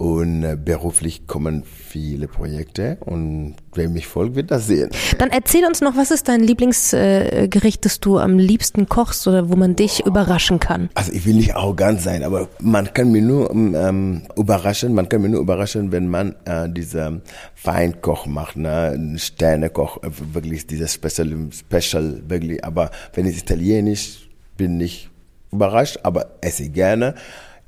und 0.00 0.44
äh, 0.44 0.56
beruflich 0.56 1.26
kommen 1.26 1.62
viele 1.62 2.26
Projekte 2.26 2.96
und 3.04 3.56
wer 3.74 3.90
mich 3.90 4.06
folgt, 4.06 4.34
wird 4.34 4.50
das 4.50 4.66
sehen. 4.66 4.88
Dann 5.18 5.28
erzähl 5.28 5.66
uns 5.66 5.82
noch, 5.82 5.94
was 5.94 6.10
ist 6.10 6.26
dein 6.26 6.40
Lieblingsgericht, 6.40 7.84
das 7.84 8.00
du 8.00 8.16
am 8.16 8.38
liebsten 8.38 8.88
kochst 8.88 9.28
oder 9.28 9.50
wo 9.50 9.56
man 9.56 9.76
dich 9.76 10.06
überraschen 10.06 10.58
kann? 10.58 10.88
Also 10.94 11.12
ich 11.12 11.26
will 11.26 11.34
nicht 11.34 11.54
arrogant 11.54 12.00
sein, 12.00 12.22
aber 12.22 12.48
man 12.60 12.94
kann 12.94 13.12
mich 13.12 13.22
nur 13.22 13.50
ähm, 13.50 14.22
überraschen, 14.38 14.94
man 14.94 15.06
kann 15.06 15.20
mich 15.20 15.32
nur 15.32 15.42
überraschen, 15.42 15.92
wenn 15.92 16.08
man 16.08 16.34
äh, 16.46 16.66
dieser 16.70 17.20
Feinkoch 17.54 18.24
macht, 18.24 18.56
ne? 18.56 19.16
Sternekoch, 19.18 20.02
äh, 20.02 20.08
wirklich 20.32 20.66
dieses 20.66 20.94
Special, 20.94 21.50
Special, 21.52 22.22
wirklich. 22.26 22.64
Aber 22.64 22.90
wenn 23.12 23.26
es 23.26 23.36
italienisch, 23.36 24.30
bin 24.56 24.80
ich 24.80 25.10
überrascht, 25.52 25.98
aber 26.04 26.38
esse 26.40 26.70
gerne. 26.70 27.16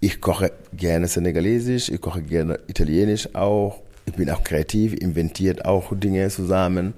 Ich 0.05 0.21
koche 0.21 0.51
gerne 0.73 1.07
Senegalesisch, 1.07 1.89
ich 1.89 2.01
koche 2.01 2.23
gerne 2.23 2.59
Italienisch 2.67 3.37
auch. 3.37 3.83
Ich 4.05 4.15
bin 4.15 4.29
auch 4.31 4.43
kreativ, 4.43 4.95
inventiert 4.95 5.65
auch 5.65 5.93
Dinge 5.95 6.29
zusammen. 6.29 6.95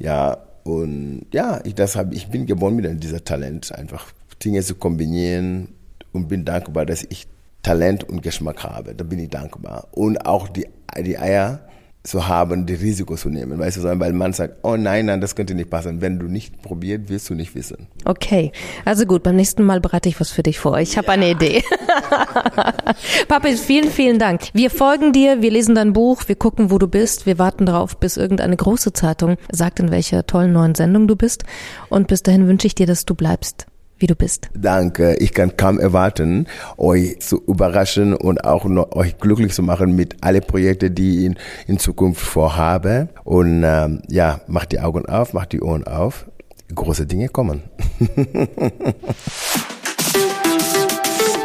Ja, 0.00 0.36
und 0.64 1.26
ja, 1.32 1.60
ich, 1.62 1.76
das 1.76 1.94
hab, 1.94 2.12
ich 2.12 2.26
bin 2.26 2.44
geboren 2.44 2.74
mit 2.74 3.00
diesem 3.00 3.24
Talent, 3.24 3.72
einfach 3.72 4.10
Dinge 4.44 4.60
zu 4.62 4.74
kombinieren 4.74 5.68
und 6.10 6.26
bin 6.26 6.44
dankbar, 6.44 6.84
dass 6.84 7.04
ich 7.04 7.28
Talent 7.62 8.02
und 8.02 8.24
Geschmack 8.24 8.64
habe. 8.64 8.96
Da 8.96 9.04
bin 9.04 9.20
ich 9.20 9.30
dankbar. 9.30 9.86
Und 9.92 10.26
auch 10.26 10.48
die, 10.48 10.66
die 10.98 11.16
Eier 11.16 11.60
zu 12.06 12.28
haben, 12.28 12.66
die 12.66 12.74
Risiko 12.74 13.16
zu 13.16 13.28
nehmen, 13.28 13.58
weißt 13.58 13.76
du, 13.76 13.80
sondern 13.80 14.00
weil 14.00 14.12
man 14.12 14.32
sagt, 14.32 14.58
oh 14.62 14.76
nein, 14.76 15.06
nein, 15.06 15.20
das 15.20 15.34
könnte 15.34 15.54
nicht 15.54 15.70
passen. 15.70 16.00
Wenn 16.00 16.18
du 16.18 16.26
nicht 16.26 16.62
probiert, 16.62 17.08
wirst 17.08 17.28
du 17.28 17.34
nicht 17.34 17.54
wissen. 17.54 17.88
Okay, 18.04 18.52
also 18.84 19.06
gut, 19.06 19.22
beim 19.22 19.36
nächsten 19.36 19.64
Mal 19.64 19.80
bereite 19.80 20.08
ich 20.08 20.20
was 20.20 20.30
für 20.30 20.42
dich 20.42 20.58
vor. 20.58 20.78
Ich 20.78 20.96
habe 20.96 21.08
ja. 21.08 21.12
eine 21.14 21.30
Idee. 21.30 21.62
Papi, 23.28 23.56
vielen, 23.56 23.90
vielen 23.90 24.18
Dank. 24.18 24.42
Wir 24.52 24.70
folgen 24.70 25.12
dir, 25.12 25.42
wir 25.42 25.50
lesen 25.50 25.74
dein 25.74 25.92
Buch, 25.92 26.22
wir 26.26 26.36
gucken, 26.36 26.70
wo 26.70 26.78
du 26.78 26.88
bist, 26.88 27.26
wir 27.26 27.38
warten 27.38 27.66
darauf, 27.66 27.98
bis 27.98 28.16
irgendeine 28.16 28.56
große 28.56 28.92
Zeitung 28.92 29.36
sagt, 29.50 29.80
in 29.80 29.90
welcher 29.90 30.26
tollen 30.26 30.52
neuen 30.52 30.74
Sendung 30.74 31.08
du 31.08 31.16
bist. 31.16 31.44
Und 31.88 32.06
bis 32.08 32.22
dahin 32.22 32.46
wünsche 32.46 32.66
ich 32.66 32.74
dir, 32.74 32.86
dass 32.86 33.04
du 33.04 33.14
bleibst 33.14 33.66
wie 33.98 34.06
du 34.06 34.14
bist. 34.14 34.48
Danke. 34.54 35.16
Ich 35.16 35.32
kann 35.32 35.56
kaum 35.56 35.78
erwarten, 35.78 36.46
euch 36.76 37.20
zu 37.20 37.42
überraschen 37.46 38.14
und 38.14 38.44
auch 38.44 38.64
noch 38.64 38.92
euch 38.92 39.18
glücklich 39.18 39.52
zu 39.52 39.62
machen 39.62 39.96
mit 39.96 40.16
alle 40.20 40.40
Projekte, 40.40 40.90
die 40.90 41.18
ich 41.18 41.24
in, 41.26 41.36
in 41.66 41.78
Zukunft 41.78 42.20
vorhabe. 42.20 43.08
Und 43.24 43.62
ähm, 43.64 44.02
ja, 44.08 44.40
macht 44.46 44.72
die 44.72 44.80
Augen 44.80 45.06
auf, 45.06 45.32
macht 45.32 45.52
die 45.52 45.60
Ohren 45.60 45.84
auf. 45.84 46.26
Große 46.74 47.06
Dinge 47.06 47.28
kommen. 47.28 47.62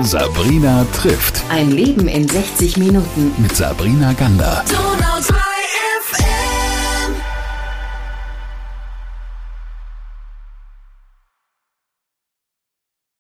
Sabrina 0.02 0.86
trifft. 0.94 1.44
Ein 1.50 1.70
Leben 1.72 2.08
in 2.08 2.28
60 2.28 2.78
Minuten. 2.78 3.32
Mit 3.38 3.56
Sabrina 3.56 4.14
Gander. 4.14 4.64